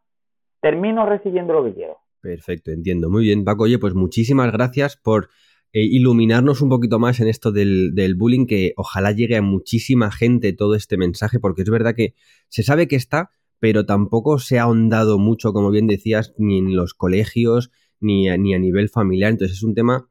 termino 0.61 1.07
recibiendo 1.07 1.53
lo 1.53 1.65
que 1.65 1.75
quiero. 1.75 1.99
Perfecto, 2.21 2.71
entiendo. 2.71 3.11
Muy 3.11 3.25
bien, 3.25 3.45
Paco. 3.45 3.65
Oye, 3.65 3.79
pues 3.79 3.95
muchísimas 3.95 4.53
gracias 4.53 4.97
por 4.97 5.29
eh, 5.73 5.83
iluminarnos 5.83 6.63
un 6.63 6.69
poquito 6.69 6.99
más 6.99 7.21
en 7.21 7.29
esto 7.29 7.53
del, 7.53 7.95
del, 7.95 8.15
bullying, 8.15 8.47
que 8.47 8.73
ojalá 8.77 9.13
llegue 9.13 9.37
a 9.37 9.43
muchísima 9.43 10.11
gente 10.11 10.53
todo 10.53 10.75
este 10.75 10.97
mensaje, 10.97 11.39
porque 11.39 11.63
es 11.63 11.71
verdad 11.71 11.95
que 11.95 12.15
se 12.49 12.63
sabe 12.63 12.89
que 12.89 12.97
está, 12.97 13.31
pero 13.61 13.87
tampoco 13.87 14.39
se 14.39 14.59
ha 14.59 14.63
ahondado 14.63 15.19
mucho, 15.19 15.53
como 15.53 15.71
bien 15.71 15.87
decías, 15.87 16.35
ni 16.39 16.59
en 16.59 16.75
los 16.77 16.95
colegios, 16.95 17.71
ni 18.01 18.29
ni 18.39 18.55
a 18.55 18.59
nivel 18.59 18.89
familiar. 18.89 19.31
Entonces 19.31 19.59
es 19.59 19.63
un 19.63 19.75
tema 19.75 20.09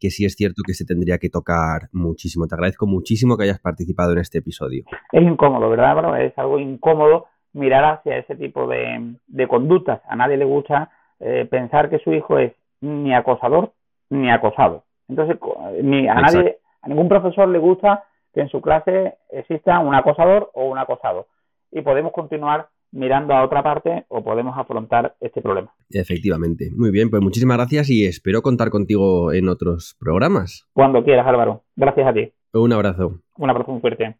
que 0.00 0.10
sí 0.10 0.24
es 0.24 0.34
cierto 0.34 0.62
que 0.66 0.74
se 0.74 0.84
tendría 0.84 1.18
que 1.18 1.28
tocar 1.28 1.88
muchísimo. 1.92 2.46
Te 2.46 2.54
agradezco 2.54 2.86
muchísimo 2.86 3.36
que 3.36 3.44
hayas 3.44 3.60
participado 3.60 4.12
en 4.12 4.18
este 4.18 4.38
episodio. 4.38 4.84
Es 5.12 5.22
incómodo, 5.22 5.68
¿verdad, 5.70 5.96
bro? 5.96 6.16
Es 6.16 6.36
algo 6.38 6.58
incómodo 6.58 7.26
mirar 7.52 7.84
hacia 7.84 8.18
ese 8.18 8.36
tipo 8.36 8.66
de, 8.66 9.16
conductas. 9.48 10.00
A 10.08 10.16
nadie 10.16 10.36
le 10.36 10.44
gusta 10.44 10.90
eh, 11.20 11.46
pensar 11.50 11.90
que 11.90 11.98
su 11.98 12.12
hijo 12.12 12.38
es 12.38 12.52
ni 12.80 13.14
acosador 13.14 13.72
ni 14.10 14.30
acosado. 14.30 14.84
Entonces, 15.08 15.36
ni 15.82 16.08
a 16.08 16.14
nadie, 16.14 16.58
a 16.82 16.88
ningún 16.88 17.08
profesor 17.08 17.48
le 17.48 17.58
gusta 17.58 18.04
que 18.34 18.40
en 18.40 18.48
su 18.48 18.60
clase 18.60 19.14
exista 19.30 19.78
un 19.80 19.94
acosador 19.94 20.50
o 20.54 20.66
un 20.66 20.78
acosado. 20.78 21.26
Y 21.70 21.82
podemos 21.82 22.12
continuar 22.12 22.68
mirando 22.90 23.34
a 23.34 23.44
otra 23.44 23.62
parte 23.62 24.04
o 24.08 24.22
podemos 24.22 24.56
afrontar 24.56 25.16
este 25.20 25.40
problema. 25.40 25.72
Efectivamente. 25.90 26.70
Muy 26.76 26.90
bien, 26.90 27.10
pues 27.10 27.22
muchísimas 27.22 27.56
gracias 27.56 27.90
y 27.90 28.06
espero 28.06 28.42
contar 28.42 28.70
contigo 28.70 29.32
en 29.32 29.48
otros 29.48 29.96
programas. 29.98 30.68
Cuando 30.72 31.04
quieras, 31.04 31.26
Álvaro. 31.26 31.64
Gracias 31.76 32.06
a 32.06 32.12
ti. 32.12 32.32
Un 32.52 32.72
abrazo. 32.72 33.20
Un 33.36 33.50
abrazo 33.50 33.72
muy 33.72 33.80
fuerte. 33.80 34.16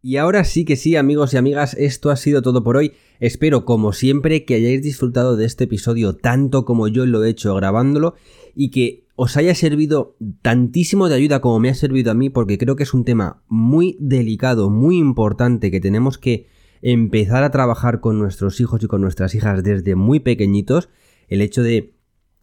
Y 0.00 0.16
ahora 0.16 0.44
sí 0.44 0.64
que 0.64 0.76
sí, 0.76 0.94
amigos 0.94 1.34
y 1.34 1.38
amigas, 1.38 1.74
esto 1.74 2.10
ha 2.10 2.16
sido 2.16 2.40
todo 2.40 2.62
por 2.62 2.76
hoy. 2.76 2.92
Espero, 3.18 3.64
como 3.64 3.92
siempre, 3.92 4.44
que 4.44 4.54
hayáis 4.54 4.82
disfrutado 4.82 5.36
de 5.36 5.44
este 5.44 5.64
episodio 5.64 6.14
tanto 6.16 6.64
como 6.64 6.86
yo 6.86 7.04
lo 7.04 7.24
he 7.24 7.30
hecho 7.30 7.54
grabándolo 7.56 8.14
y 8.54 8.70
que 8.70 9.08
os 9.16 9.36
haya 9.36 9.54
servido 9.56 10.16
tantísimo 10.42 11.08
de 11.08 11.16
ayuda 11.16 11.40
como 11.40 11.58
me 11.58 11.68
ha 11.68 11.74
servido 11.74 12.12
a 12.12 12.14
mí, 12.14 12.30
porque 12.30 12.58
creo 12.58 12.76
que 12.76 12.84
es 12.84 12.94
un 12.94 13.04
tema 13.04 13.42
muy 13.48 13.96
delicado, 13.98 14.70
muy 14.70 14.98
importante 14.98 15.72
que 15.72 15.80
tenemos 15.80 16.18
que 16.18 16.46
empezar 16.82 17.44
a 17.44 17.50
trabajar 17.50 18.00
con 18.00 18.18
nuestros 18.18 18.60
hijos 18.60 18.82
y 18.82 18.86
con 18.86 19.00
nuestras 19.00 19.34
hijas 19.34 19.62
desde 19.62 19.94
muy 19.94 20.20
pequeñitos, 20.20 20.88
el 21.28 21.40
hecho 21.40 21.62
de 21.62 21.94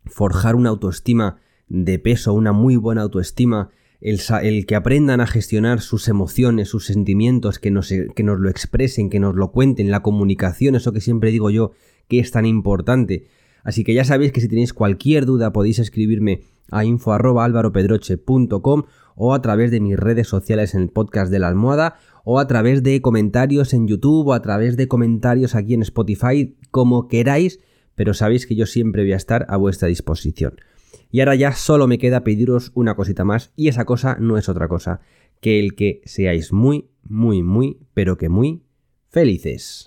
forjar 0.06 0.56
una 0.56 0.70
autoestima 0.70 1.38
de 1.68 2.00
peso, 2.00 2.34
una 2.34 2.52
muy 2.52 2.76
buena 2.76 3.02
autoestima, 3.02 3.70
el, 4.02 4.20
el 4.44 4.66
que 4.66 4.76
aprendan 4.76 5.22
a 5.22 5.28
gestionar 5.28 5.82
sus 5.82 6.08
emociones, 6.08 6.70
sus 6.70 6.86
sentimientos, 6.86 7.60
que 7.60 7.72
nos, 7.72 7.90
que 7.90 8.24
nos 8.24 8.40
lo 8.40 8.50
expresen, 8.50 9.10
que 9.10 9.20
nos 9.20 9.36
lo 9.36 9.52
cuenten, 9.52 9.90
la 9.90 10.02
comunicación, 10.02 10.76
eso 10.76 10.94
que 10.94 11.02
siempre 11.02 11.32
digo 11.32 11.50
yo 11.50 11.72
que 12.08 12.20
es 12.20 12.32
tan 12.32 12.46
importante. 12.46 13.28
Así 13.64 13.84
que 13.84 13.96
ya 13.96 14.04
sabéis 14.04 14.32
que 14.32 14.42
si 14.42 14.48
tenéis 14.48 14.74
cualquier 14.74 15.26
duda 15.26 15.52
podéis 15.52 15.80
escribirme 15.80 16.44
a 16.70 16.86
info.alvaropedroche.com 16.86 18.84
o 19.16 19.34
a 19.34 19.42
través 19.42 19.72
de 19.72 19.80
mis 19.80 19.98
redes 19.98 20.28
sociales 20.28 20.76
en 20.76 20.82
el 20.84 20.90
podcast 20.90 21.32
de 21.32 21.40
la 21.40 21.48
almohada 21.48 21.96
o 22.26 22.40
a 22.40 22.48
través 22.48 22.84
de 22.84 23.02
comentarios 23.02 23.74
en 23.74 23.88
YouTube 23.88 24.28
o 24.28 24.34
a 24.34 24.42
través 24.42 24.76
de 24.76 24.90
comentarios 24.90 25.56
aquí 25.56 25.76
en 25.76 25.84
Spotify, 25.84 26.58
como 26.72 27.08
queráis, 27.08 27.62
pero 27.94 28.14
sabéis 28.14 28.46
que 28.46 28.56
yo 28.56 28.66
siempre 28.66 29.04
voy 29.04 29.14
a 29.14 29.18
estar 29.18 29.46
a 29.48 29.56
vuestra 29.56 29.88
disposición. 29.88 30.56
Y 31.12 31.22
ahora 31.22 31.36
ya 31.36 31.54
solo 31.54 31.88
me 31.88 32.00
queda 32.00 32.24
pediros 32.24 32.72
una 32.74 32.96
cosita 32.96 33.24
más 33.24 33.54
y 33.56 33.70
esa 33.70 33.86
cosa 33.86 34.18
no 34.20 34.38
es 34.38 34.50
otra 34.50 34.68
cosa 34.68 35.00
que 35.40 35.60
el 35.60 35.76
que 35.76 36.02
seáis 36.06 36.52
muy, 36.52 36.90
muy, 37.04 37.44
muy, 37.44 37.78
pero 37.94 38.18
que 38.18 38.28
muy 38.28 38.64
felices. 39.10 39.86